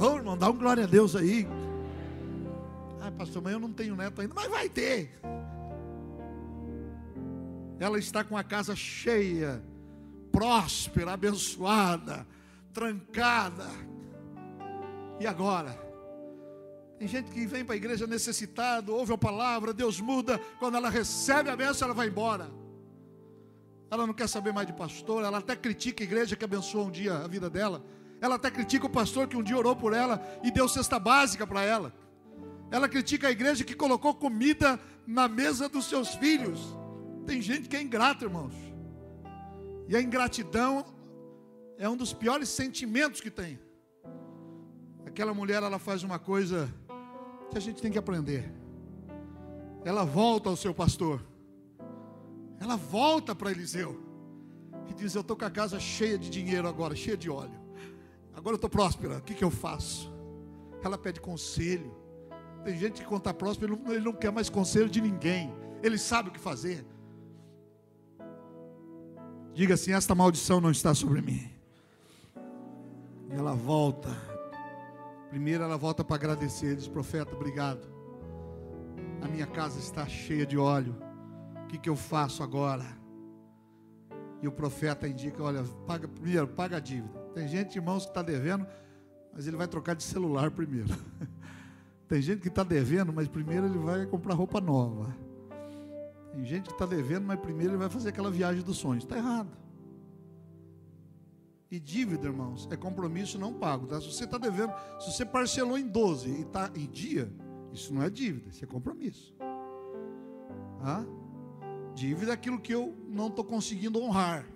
Oh, 0.00 0.16
irmão, 0.16 0.36
dá 0.36 0.48
um 0.48 0.56
glória 0.56 0.84
a 0.84 0.86
Deus 0.86 1.14
aí. 1.14 1.46
Ah, 3.02 3.10
pastor, 3.10 3.42
mas 3.42 3.52
eu 3.52 3.60
não 3.60 3.72
tenho 3.72 3.94
neto 3.96 4.20
ainda, 4.20 4.32
mas 4.34 4.48
vai 4.48 4.68
ter. 4.68 5.20
Ela 7.78 7.98
está 7.98 8.24
com 8.24 8.36
a 8.36 8.42
casa 8.42 8.74
cheia, 8.74 9.62
próspera, 10.32 11.12
abençoada 11.12 12.26
trancada. 12.78 13.66
E 15.18 15.26
agora? 15.26 15.76
Tem 16.96 17.08
gente 17.08 17.28
que 17.32 17.44
vem 17.44 17.64
para 17.64 17.74
a 17.74 17.76
igreja 17.76 18.06
necessitado, 18.06 18.94
ouve 18.94 19.12
a 19.12 19.18
palavra, 19.18 19.74
Deus 19.74 20.00
muda, 20.00 20.38
quando 20.60 20.76
ela 20.76 20.88
recebe 20.88 21.50
a 21.50 21.56
bênção, 21.56 21.86
ela 21.86 21.94
vai 21.94 22.06
embora. 22.06 22.48
Ela 23.90 24.06
não 24.06 24.14
quer 24.14 24.28
saber 24.28 24.52
mais 24.52 24.68
de 24.68 24.72
pastor, 24.72 25.24
ela 25.24 25.38
até 25.38 25.56
critica 25.56 26.04
a 26.04 26.06
igreja 26.06 26.36
que 26.36 26.44
abençoou 26.44 26.86
um 26.86 26.90
dia 26.90 27.16
a 27.16 27.26
vida 27.26 27.50
dela. 27.50 27.84
Ela 28.20 28.36
até 28.36 28.48
critica 28.48 28.86
o 28.86 28.90
pastor 28.90 29.26
que 29.26 29.36
um 29.36 29.42
dia 29.42 29.58
orou 29.58 29.74
por 29.74 29.92
ela 29.92 30.22
e 30.44 30.50
deu 30.52 30.68
cesta 30.68 31.00
básica 31.00 31.44
para 31.44 31.62
ela. 31.62 31.92
Ela 32.70 32.88
critica 32.88 33.26
a 33.26 33.32
igreja 33.32 33.64
que 33.64 33.74
colocou 33.74 34.14
comida 34.14 34.78
na 35.04 35.26
mesa 35.26 35.68
dos 35.68 35.86
seus 35.86 36.14
filhos. 36.14 36.76
Tem 37.26 37.42
gente 37.42 37.68
que 37.68 37.76
é 37.76 37.82
ingrata, 37.82 38.24
irmãos. 38.24 38.54
E 39.88 39.96
a 39.96 40.00
ingratidão 40.00 40.97
é 41.78 41.88
um 41.88 41.96
dos 41.96 42.12
piores 42.12 42.48
sentimentos 42.48 43.20
que 43.20 43.30
tem. 43.30 43.58
Aquela 45.06 45.32
mulher, 45.32 45.62
ela 45.62 45.78
faz 45.78 46.02
uma 46.02 46.18
coisa 46.18 46.68
que 47.50 47.56
a 47.56 47.60
gente 47.60 47.80
tem 47.80 47.90
que 47.90 47.98
aprender. 47.98 48.52
Ela 49.84 50.04
volta 50.04 50.50
ao 50.50 50.56
seu 50.56 50.74
pastor. 50.74 51.24
Ela 52.60 52.76
volta 52.76 53.34
para 53.34 53.52
Eliseu. 53.52 54.02
E 54.88 54.92
diz: 54.92 55.14
Eu 55.14 55.20
estou 55.20 55.36
com 55.36 55.44
a 55.44 55.50
casa 55.50 55.78
cheia 55.78 56.18
de 56.18 56.28
dinheiro 56.28 56.66
agora, 56.66 56.96
cheia 56.96 57.16
de 57.16 57.30
óleo. 57.30 57.58
Agora 58.34 58.54
eu 58.54 58.56
estou 58.56 58.68
próspera. 58.68 59.18
O 59.18 59.22
que, 59.22 59.34
que 59.34 59.44
eu 59.44 59.50
faço? 59.50 60.12
Ela 60.82 60.98
pede 60.98 61.20
conselho. 61.20 61.96
Tem 62.64 62.76
gente 62.76 63.00
que, 63.00 63.06
quando 63.06 63.20
está 63.20 63.32
próspero, 63.32 63.74
ele 63.74 63.82
não, 63.82 63.92
ele 63.92 64.04
não 64.04 64.12
quer 64.12 64.32
mais 64.32 64.50
conselho 64.50 64.90
de 64.90 65.00
ninguém. 65.00 65.54
Ele 65.80 65.96
sabe 65.96 66.28
o 66.28 66.32
que 66.32 66.40
fazer. 66.40 66.84
Diga 69.54 69.74
assim: 69.74 69.92
Esta 69.92 70.12
maldição 70.12 70.60
não 70.60 70.72
está 70.72 70.92
sobre 70.92 71.20
mim. 71.20 71.57
E 73.28 73.34
ela 73.34 73.54
volta. 73.54 74.08
Primeiro 75.30 75.62
ela 75.62 75.76
volta 75.76 76.02
para 76.02 76.16
agradecer. 76.16 76.74
Diz, 76.74 76.88
profeta, 76.88 77.34
obrigado. 77.34 77.86
A 79.20 79.28
minha 79.28 79.46
casa 79.46 79.78
está 79.78 80.06
cheia 80.06 80.46
de 80.46 80.56
óleo. 80.56 80.96
O 81.64 81.66
que, 81.66 81.78
que 81.78 81.90
eu 81.90 81.96
faço 81.96 82.42
agora? 82.42 82.84
E 84.40 84.48
o 84.48 84.52
profeta 84.52 85.06
indica: 85.06 85.42
olha, 85.42 85.62
paga, 85.86 86.08
primeiro, 86.08 86.48
paga 86.48 86.76
a 86.76 86.80
dívida. 86.80 87.18
Tem 87.34 87.46
gente, 87.46 87.76
irmãos, 87.76 88.04
que 88.04 88.10
está 88.10 88.22
devendo, 88.22 88.66
mas 89.32 89.46
ele 89.46 89.56
vai 89.56 89.68
trocar 89.68 89.94
de 89.94 90.02
celular 90.02 90.50
primeiro. 90.50 90.88
Tem 92.08 92.22
gente 92.22 92.40
que 92.40 92.48
está 92.48 92.64
devendo, 92.64 93.12
mas 93.12 93.28
primeiro 93.28 93.66
ele 93.66 93.78
vai 93.78 94.06
comprar 94.06 94.34
roupa 94.34 94.62
nova. 94.62 95.14
Tem 96.32 96.42
gente 96.44 96.68
que 96.68 96.72
está 96.72 96.86
devendo, 96.86 97.26
mas 97.26 97.38
primeiro 97.38 97.72
ele 97.72 97.78
vai 97.78 97.90
fazer 97.90 98.08
aquela 98.08 98.30
viagem 98.30 98.62
dos 98.62 98.78
sonhos. 98.78 99.04
Está 99.04 99.18
errado. 99.18 99.50
E 101.70 101.78
dívida, 101.78 102.26
irmãos, 102.26 102.66
é 102.70 102.76
compromisso 102.76 103.38
não 103.38 103.52
pago. 103.52 103.86
Tá? 103.86 104.00
Se 104.00 104.10
você 104.10 104.24
está 104.24 104.38
devendo, 104.38 104.72
se 104.98 105.12
você 105.12 105.24
parcelou 105.24 105.78
em 105.78 105.86
12 105.86 106.28
e 106.30 106.40
está 106.40 106.70
em 106.74 106.86
dia, 106.86 107.30
isso 107.72 107.92
não 107.92 108.02
é 108.02 108.08
dívida, 108.08 108.48
isso 108.48 108.64
é 108.64 108.66
compromisso. 108.66 109.34
Ah? 110.80 111.04
Dívida 111.94 112.30
é 112.30 112.34
aquilo 112.34 112.58
que 112.58 112.74
eu 112.74 112.96
não 113.08 113.26
estou 113.26 113.44
conseguindo 113.44 114.00
honrar. 114.00 114.46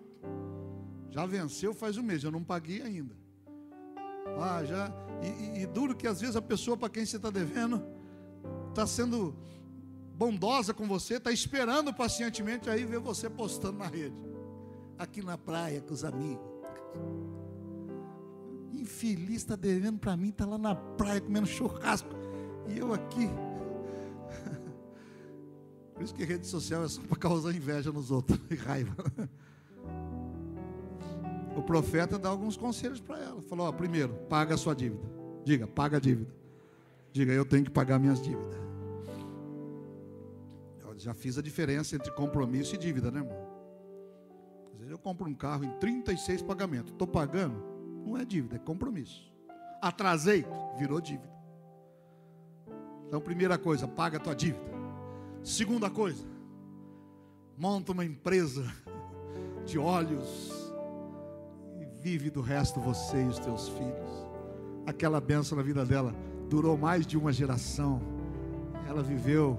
Já 1.10 1.26
venceu 1.26 1.74
faz 1.74 1.98
um 1.98 2.02
mês, 2.02 2.24
eu 2.24 2.30
não 2.30 2.42
paguei 2.42 2.80
ainda. 2.80 3.14
Ah, 4.40 4.64
já. 4.64 4.90
E, 5.20 5.26
e, 5.26 5.62
e 5.62 5.66
duro 5.66 5.94
que 5.94 6.06
às 6.06 6.20
vezes 6.20 6.36
a 6.36 6.42
pessoa 6.42 6.76
para 6.76 6.88
quem 6.88 7.04
você 7.04 7.16
está 7.16 7.28
devendo 7.28 7.84
está 8.70 8.86
sendo 8.86 9.36
bondosa 10.14 10.72
com 10.72 10.86
você, 10.86 11.16
está 11.16 11.30
esperando 11.30 11.92
pacientemente 11.92 12.70
aí 12.70 12.84
ver 12.84 13.00
você 13.00 13.28
postando 13.28 13.78
na 13.78 13.86
rede. 13.86 14.16
Aqui 14.98 15.22
na 15.22 15.36
praia 15.36 15.82
com 15.82 15.92
os 15.92 16.04
amigos. 16.04 16.51
Infeliz 18.72 19.36
está 19.36 19.56
devendo 19.56 19.98
para 19.98 20.16
mim, 20.16 20.30
está 20.30 20.44
lá 20.44 20.58
na 20.58 20.74
praia 20.74 21.20
comendo 21.20 21.46
churrasco. 21.46 22.10
E 22.68 22.78
eu 22.78 22.92
aqui. 22.92 23.28
Por 25.94 26.02
isso 26.02 26.14
que 26.14 26.24
rede 26.24 26.46
social 26.46 26.84
é 26.84 26.88
só 26.88 27.00
para 27.02 27.16
causar 27.16 27.52
inveja 27.54 27.92
nos 27.92 28.10
outros 28.10 28.38
e 28.50 28.54
raiva. 28.54 28.94
O 31.56 31.62
profeta 31.62 32.18
dá 32.18 32.28
alguns 32.28 32.56
conselhos 32.56 33.00
para 33.00 33.18
ela. 33.18 33.42
Falou: 33.42 33.68
ó, 33.68 33.72
primeiro, 33.72 34.14
paga 34.28 34.54
a 34.54 34.58
sua 34.58 34.74
dívida. 34.74 35.02
Diga, 35.44 35.66
paga 35.66 35.98
a 35.98 36.00
dívida. 36.00 36.34
Diga, 37.12 37.32
eu 37.32 37.44
tenho 37.44 37.64
que 37.64 37.70
pagar 37.70 37.98
minhas 37.98 38.20
dívidas. 38.22 38.56
Eu 40.80 40.98
já 40.98 41.12
fiz 41.12 41.36
a 41.36 41.42
diferença 41.42 41.94
entre 41.94 42.10
compromisso 42.12 42.74
e 42.74 42.78
dívida, 42.78 43.10
né, 43.10 43.20
irmão? 43.20 43.51
Eu 44.92 44.98
compro 44.98 45.28
um 45.28 45.34
carro 45.34 45.64
em 45.64 45.70
36 45.78 46.42
pagamentos. 46.42 46.92
Estou 46.92 47.06
pagando? 47.06 47.56
Não 48.06 48.16
é 48.16 48.24
dívida, 48.24 48.56
é 48.56 48.58
compromisso. 48.58 49.32
Atrasei? 49.80 50.44
Virou 50.78 51.00
dívida. 51.00 51.32
Então, 53.06 53.20
primeira 53.20 53.58
coisa, 53.58 53.88
paga 53.88 54.16
a 54.18 54.20
tua 54.20 54.34
dívida. 54.34 54.64
Segunda 55.42 55.90
coisa, 55.90 56.24
monta 57.56 57.92
uma 57.92 58.04
empresa 58.04 58.64
de 59.66 59.78
óleos 59.78 60.72
e 61.80 62.02
vive 62.02 62.30
do 62.30 62.40
resto 62.40 62.80
você 62.80 63.22
e 63.22 63.28
os 63.28 63.38
teus 63.38 63.68
filhos. 63.68 64.26
Aquela 64.86 65.20
benção 65.20 65.56
na 65.56 65.64
vida 65.64 65.84
dela 65.84 66.14
durou 66.48 66.76
mais 66.76 67.06
de 67.06 67.16
uma 67.16 67.32
geração. 67.32 68.00
Ela 68.88 69.02
viveu, 69.02 69.58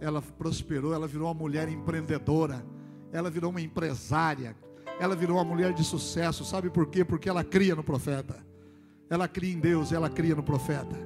ela 0.00 0.20
prosperou, 0.20 0.92
ela 0.92 1.06
virou 1.06 1.26
uma 1.28 1.34
mulher 1.34 1.68
empreendedora 1.68 2.64
ela 3.12 3.30
virou 3.30 3.50
uma 3.50 3.60
empresária, 3.60 4.56
ela 5.00 5.14
virou 5.16 5.36
uma 5.36 5.44
mulher 5.44 5.72
de 5.72 5.84
sucesso. 5.84 6.44
Sabe 6.44 6.70
por 6.70 6.86
quê? 6.86 7.04
Porque 7.04 7.28
ela 7.28 7.44
cria 7.44 7.74
no 7.74 7.82
profeta. 7.82 8.44
Ela 9.08 9.26
cria 9.26 9.54
em 9.54 9.58
Deus, 9.58 9.92
ela 9.92 10.10
cria 10.10 10.34
no 10.34 10.42
profeta. 10.42 10.96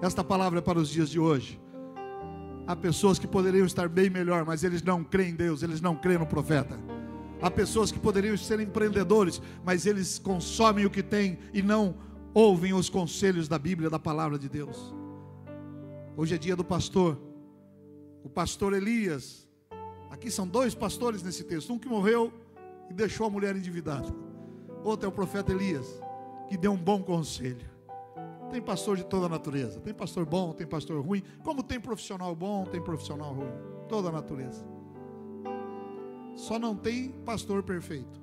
Esta 0.00 0.22
palavra 0.22 0.60
é 0.60 0.62
para 0.62 0.78
os 0.78 0.88
dias 0.88 1.10
de 1.10 1.18
hoje. 1.18 1.60
Há 2.66 2.76
pessoas 2.76 3.18
que 3.18 3.26
poderiam 3.26 3.66
estar 3.66 3.88
bem 3.88 4.10
melhor, 4.10 4.44
mas 4.44 4.62
eles 4.62 4.82
não 4.82 5.02
creem 5.02 5.30
em 5.30 5.34
Deus, 5.34 5.62
eles 5.62 5.80
não 5.80 5.96
creem 5.96 6.18
no 6.18 6.26
profeta. 6.26 6.78
Há 7.40 7.50
pessoas 7.50 7.90
que 7.90 7.98
poderiam 7.98 8.36
ser 8.36 8.60
empreendedores, 8.60 9.40
mas 9.64 9.86
eles 9.86 10.18
consomem 10.18 10.84
o 10.84 10.90
que 10.90 11.02
têm 11.02 11.38
e 11.52 11.62
não 11.62 11.96
ouvem 12.34 12.74
os 12.74 12.90
conselhos 12.90 13.48
da 13.48 13.58
Bíblia, 13.58 13.88
da 13.88 13.98
palavra 13.98 14.38
de 14.38 14.48
Deus. 14.48 14.94
Hoje 16.16 16.34
é 16.34 16.38
dia 16.38 16.54
do 16.54 16.64
pastor. 16.64 17.18
O 18.22 18.28
pastor 18.28 18.74
Elias 18.74 19.47
Aqui 20.10 20.30
são 20.30 20.46
dois 20.46 20.74
pastores 20.74 21.22
nesse 21.22 21.44
texto: 21.44 21.72
um 21.72 21.78
que 21.78 21.88
morreu 21.88 22.32
e 22.90 22.94
deixou 22.94 23.26
a 23.26 23.30
mulher 23.30 23.54
endividada, 23.56 24.08
outro 24.82 25.06
é 25.06 25.08
o 25.08 25.12
profeta 25.12 25.52
Elias, 25.52 26.00
que 26.48 26.56
deu 26.56 26.72
um 26.72 26.76
bom 26.76 27.02
conselho. 27.02 27.78
Tem 28.50 28.62
pastor 28.62 28.96
de 28.96 29.04
toda 29.04 29.26
a 29.26 29.28
natureza, 29.28 29.78
tem 29.80 29.92
pastor 29.92 30.24
bom, 30.24 30.52
tem 30.54 30.66
pastor 30.66 31.04
ruim, 31.04 31.22
como 31.44 31.62
tem 31.62 31.78
profissional 31.78 32.34
bom, 32.34 32.64
tem 32.64 32.82
profissional 32.82 33.34
ruim, 33.34 33.50
toda 33.88 34.08
a 34.08 34.12
natureza. 34.12 34.64
Só 36.34 36.58
não 36.58 36.74
tem 36.74 37.10
pastor 37.26 37.62
perfeito. 37.62 38.22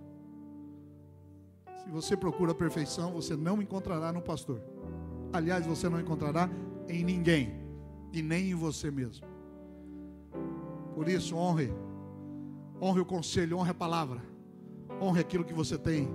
Se 1.84 1.90
você 1.92 2.18
procura 2.18 2.54
a 2.54 2.56
perfeição, 2.56 3.12
você 3.12 3.36
não 3.36 3.62
encontrará 3.62 4.12
no 4.12 4.22
pastor. 4.22 4.60
Aliás, 5.32 5.68
você 5.68 5.88
não 5.88 6.00
encontrará 6.00 6.50
em 6.88 7.04
ninguém 7.04 7.54
e 8.12 8.22
nem 8.24 8.52
em 8.52 8.56
você 8.56 8.90
mesmo. 8.90 9.28
Por 10.96 11.10
isso, 11.10 11.36
honre. 11.36 11.72
Honre 12.82 13.02
o 13.02 13.06
conselho, 13.06 13.58
honre 13.58 13.72
a 13.72 13.74
palavra. 13.74 14.22
Honre 15.02 15.20
aquilo 15.20 15.44
que 15.44 15.54
você 15.54 15.78
tem 15.78 16.10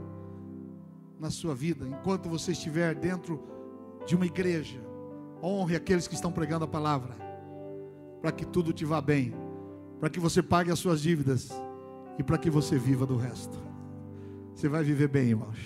na 1.19 1.31
sua 1.31 1.55
vida. 1.55 1.87
Enquanto 1.87 2.31
você 2.31 2.53
estiver 2.53 2.95
dentro 2.95 3.45
de 4.07 4.17
uma 4.17 4.25
igreja, 4.25 4.81
honre 5.43 5.77
aqueles 5.77 6.09
que 6.09 6.15
estão 6.15 6.33
pregando 6.33 6.65
a 6.65 6.69
palavra. 6.69 7.15
Para 8.23 8.33
que 8.33 8.47
tudo 8.47 8.73
te 8.73 8.87
vá 8.87 9.03
bem. 9.03 9.35
Para 10.01 10.09
que 10.09 10.19
você 10.19 10.43
pague 10.43 10.71
as 10.71 10.79
suas 10.79 11.03
dívidas. 11.03 11.51
E 12.19 12.23
para 12.23 12.39
que 12.39 12.49
você 12.49 12.79
viva 12.79 13.05
do 13.05 13.17
resto. 13.17 13.59
Você 14.55 14.67
vai 14.67 14.83
viver 14.83 15.09
bem, 15.09 15.29
irmãos. 15.29 15.59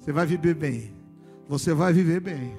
Você 0.00 0.10
vai 0.10 0.24
viver 0.24 0.54
bem. 0.54 0.94
Você 1.46 1.74
vai 1.74 1.92
viver 1.92 2.20
bem. 2.20 2.56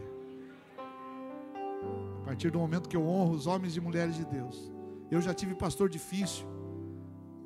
A 2.21 2.25
partir 2.25 2.51
do 2.51 2.59
momento 2.59 2.87
que 2.87 2.95
eu 2.95 3.07
honro 3.07 3.33
os 3.33 3.47
homens 3.47 3.75
e 3.75 3.81
mulheres 3.81 4.15
de 4.15 4.25
Deus 4.25 4.76
eu 5.09 5.21
já 5.21 5.33
tive 5.33 5.55
pastor 5.55 5.89
difícil. 5.89 6.45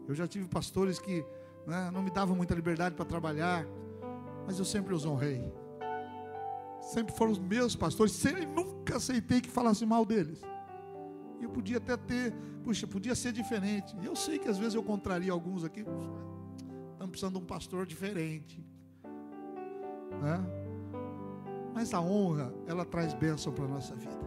Eu 0.08 0.16
já 0.16 0.28
tive 0.28 0.48
pastores 0.48 1.00
que 1.00 1.24
né, 1.66 1.90
não 1.92 2.02
me 2.02 2.10
davam 2.10 2.36
muita 2.36 2.54
liberdade 2.54 2.96
para 2.96 3.06
trabalhar. 3.06 3.66
Mas 4.46 4.58
eu 4.58 4.66
sempre 4.66 4.94
os 4.94 5.06
honrei. 5.06 5.42
sempre 6.82 7.14
foram 7.14 7.32
os 7.32 7.40
meus 7.40 7.76
pastores, 7.76 8.12
sempre, 8.12 8.46
nunca 8.46 8.98
aceitei 8.98 9.40
que 9.40 9.50
falasse 9.50 9.86
mal 9.86 10.04
deles. 10.04 10.42
Eu 11.40 11.50
podia 11.50 11.78
até 11.78 11.96
ter, 11.96 12.34
puxa, 12.64 12.88
podia 12.88 13.16
ser 13.16 13.32
diferente. 13.32 13.96
Eu 14.04 14.16
sei 14.16 14.38
que 14.40 14.50
às 14.50 14.58
vezes 14.58 14.74
eu 14.74 14.84
contraria 14.84 15.32
alguns 15.32 15.64
aqui, 15.64 15.82
estamos 15.82 17.12
precisando 17.12 17.34
de 17.38 17.44
um 17.44 17.46
pastor 17.46 17.86
diferente. 17.86 18.64
Né? 20.22 20.46
Mas 21.74 21.94
a 21.94 22.02
honra, 22.02 22.54
ela 22.68 22.84
traz 22.84 23.14
bênção 23.14 23.54
para 23.54 23.66
a 23.66 23.68
nossa 23.68 23.96
vida. 23.96 24.20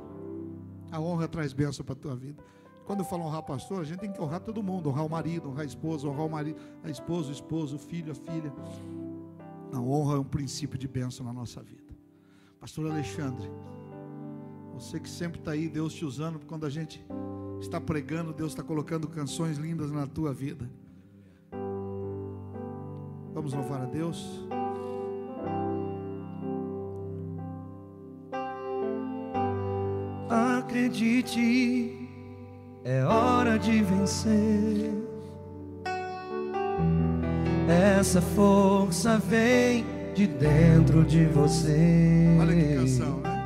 A 0.91 1.01
honra 1.01 1.29
traz 1.29 1.53
bênção 1.53 1.85
para 1.85 1.93
a 1.93 1.97
tua 1.99 2.17
vida. 2.17 2.43
Quando 2.87 3.01
eu 3.01 3.05
falo 3.05 3.25
honrar 3.25 3.43
pastor, 3.43 3.81
a 3.81 3.85
gente 3.85 4.01
tem 4.01 4.13
que 4.13 4.21
honrar 4.21 4.41
todo 4.41 4.63
mundo, 4.63 4.91
honrar 4.91 5.07
o 5.07 5.11
marido, 5.11 5.49
honrar 5.49 5.63
a 5.63 5.67
esposa, 5.67 6.07
honrar 6.07 6.27
o 6.27 6.31
marido, 6.31 6.61
a 6.83 6.91
esposa, 6.91 7.31
o 7.31 7.33
esposo, 7.33 7.77
o 7.77 7.79
filho, 7.79 8.13
a 8.13 8.15
filha. 8.15 8.53
A 9.73 9.81
honra 9.81 10.17
é 10.17 10.21
um 10.21 10.25
princípio 10.25 10.79
de 10.79 10.87
bênção 10.87 11.25
na 11.25 11.33
nossa 11.33 11.63
vida. 11.63 11.83
Pastor 12.61 12.91
Alexandre, 12.91 13.51
você 14.75 15.01
que 15.01 15.09
sempre 15.09 15.41
está 15.41 15.53
aí, 15.53 15.69
Deus 15.69 15.95
te 15.95 16.05
usando, 16.05 16.41
quando 16.47 16.67
a 16.67 16.71
gente 16.71 17.05
está 17.61 17.81
pregando, 17.81 18.33
Deus 18.33 18.53
está 18.53 18.63
colocando 18.63 19.09
canções 19.09 19.57
lindas 19.57 19.91
na 19.91 20.07
tua 20.07 20.33
vida. 20.33 20.71
Vamos 23.33 23.53
louvar 23.53 23.83
a 23.83 23.87
Deus. 23.87 24.47
Acredite, 30.29 32.04
é 32.85 33.03
hora 33.05 33.59
de 33.59 33.83
vencer. 33.83 34.93
Essa 37.99 38.21
força 38.21 39.19
vem 39.19 39.85
de 40.15 40.27
dentro 40.27 41.03
de 41.05 41.25
você. 41.27 42.37
Olha 42.41 42.55
que 42.55 42.75
canção, 42.75 43.21
né? 43.21 43.45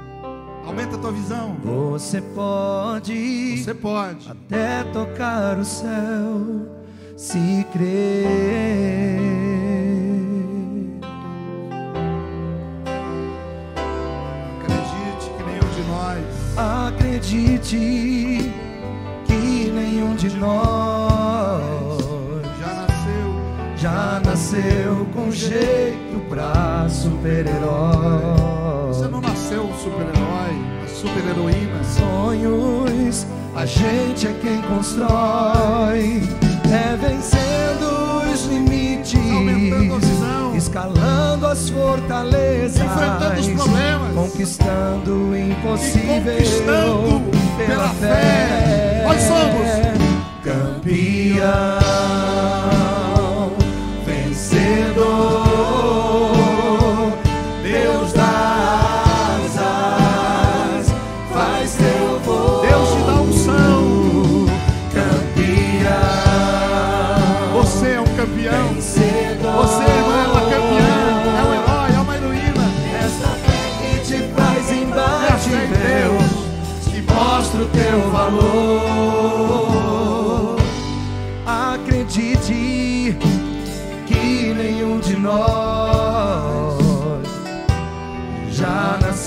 Aumenta 0.67 0.97
a 0.97 0.99
tua 0.99 1.13
visão. 1.13 1.57
Você 1.63 2.21
pode, 2.21 3.63
Você 3.63 3.73
pode. 3.75 4.29
até 4.31 4.83
tocar 4.93 5.59
o 5.59 5.65
céu, 5.65 6.67
se 7.17 7.65
crer. 7.73 9.28
Nós 20.39 21.99
já 22.59 22.75
nasceu. 22.75 23.35
já 23.77 24.21
nasceu 24.25 25.07
com 25.15 25.31
jeito 25.31 26.19
pra 26.29 26.87
super-herói. 26.89 28.89
Você 28.89 29.07
não 29.09 29.21
nasceu 29.21 29.65
um 29.65 29.75
super-herói, 29.75 30.57
super-heroína. 30.89 31.85
Sonhos, 31.85 33.27
a 33.57 33.65
gente 33.67 34.27
é 34.27 34.33
quem 34.41 34.61
constrói. 34.63 36.23
É 36.71 36.97
vencendo 36.97 38.23
os 38.33 38.45
limites, 38.47 39.19
Aumentando 39.33 39.95
a 39.95 39.99
visão. 39.99 40.55
escalando 40.57 41.47
as 41.47 41.71
fortalezas, 41.71 42.77
Enfrentando 42.83 43.41
os 43.41 43.49
problemas. 43.49 44.15
conquistando 44.15 45.13
o 45.31 45.37
impossível 45.37 46.35
conquistando 46.35 47.23
pela 47.57 47.89
fé. 47.89 49.03
Nós 49.07 49.21
somos 49.23 49.88
campeão, 50.49 51.88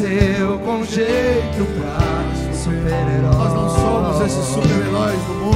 nasceu 0.01 0.57
com 0.59 0.83
jeito 0.83 1.65
pra 1.77 1.99
super-herói. 2.53 3.21
Nós 3.21 3.53
não 3.53 3.69
somos 3.69 4.21
esses 4.21 4.45
super-heróis 4.45 5.21
do 5.21 5.33
mundo. 5.35 5.51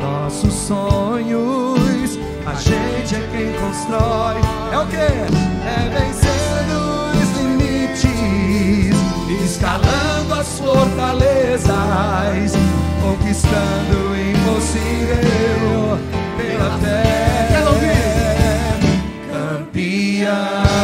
Nossos 0.00 0.54
sonhos, 0.54 2.18
a 2.46 2.54
gente 2.54 3.14
é 3.14 3.28
quem 3.30 3.52
constrói. 3.60 4.40
É 4.72 4.78
o 4.78 4.86
que? 4.86 4.96
É 4.96 5.90
vencendo 5.92 6.74
os 7.12 7.30
limites, 7.38 8.96
escalando 9.44 10.34
as 10.34 10.58
fortalezas, 10.58 12.52
conquistando 13.02 13.94
o 14.10 14.16
impossível 14.30 15.98
pela 16.38 16.78
fé. 16.78 17.10
Campeão, 19.30 20.79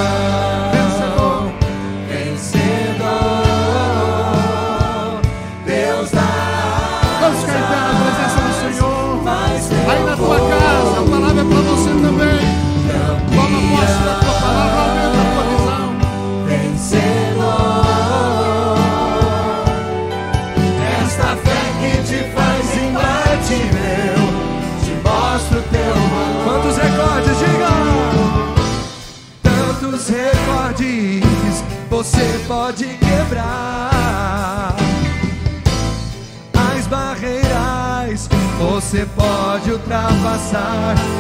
ultrapassar 40.37 41.16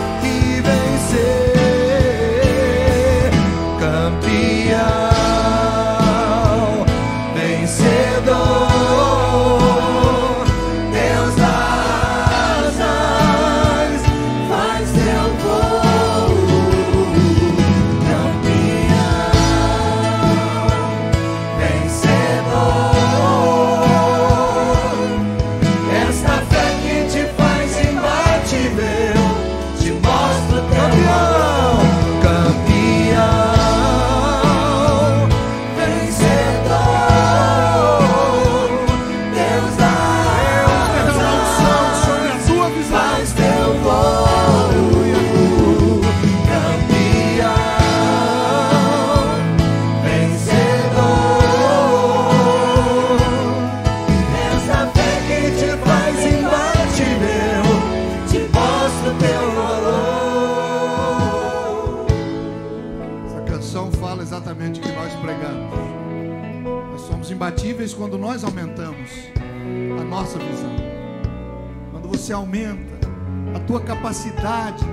tua 73.66 73.80
capacidade 73.80 74.84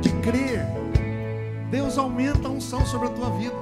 de 0.00 0.10
crer, 0.20 0.66
Deus 1.70 1.98
aumenta 1.98 2.48
a 2.48 2.50
unção 2.50 2.84
sobre 2.86 3.08
a 3.08 3.10
tua 3.10 3.30
vida. 3.30 3.54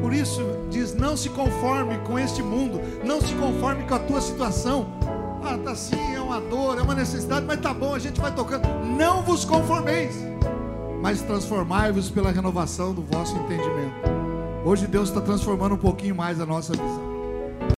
Por 0.00 0.12
isso, 0.12 0.42
diz: 0.70 0.94
não 0.94 1.16
se 1.16 1.30
conforme 1.30 1.96
com 1.98 2.18
este 2.18 2.42
mundo, 2.42 2.80
não 3.04 3.20
se 3.20 3.34
conforme 3.34 3.84
com 3.84 3.94
a 3.94 3.98
tua 3.98 4.20
situação. 4.20 4.86
Ah, 5.42 5.56
tá 5.56 5.70
assim, 5.70 6.14
é 6.14 6.20
uma 6.20 6.40
dor, 6.40 6.78
é 6.78 6.82
uma 6.82 6.94
necessidade, 6.94 7.46
mas 7.46 7.60
tá 7.60 7.72
bom, 7.72 7.94
a 7.94 7.98
gente 7.98 8.20
vai 8.20 8.34
tocando. 8.34 8.66
Não 8.98 9.22
vos 9.22 9.44
conformeis, 9.44 10.16
mas 11.00 11.22
transformai-vos 11.22 12.10
pela 12.10 12.32
renovação 12.32 12.92
do 12.92 13.02
vosso 13.02 13.36
entendimento. 13.36 13.94
Hoje 14.64 14.88
Deus 14.88 15.08
está 15.08 15.20
transformando 15.20 15.76
um 15.76 15.78
pouquinho 15.78 16.16
mais 16.16 16.40
a 16.40 16.46
nossa 16.46 16.72
visão. 16.72 17.05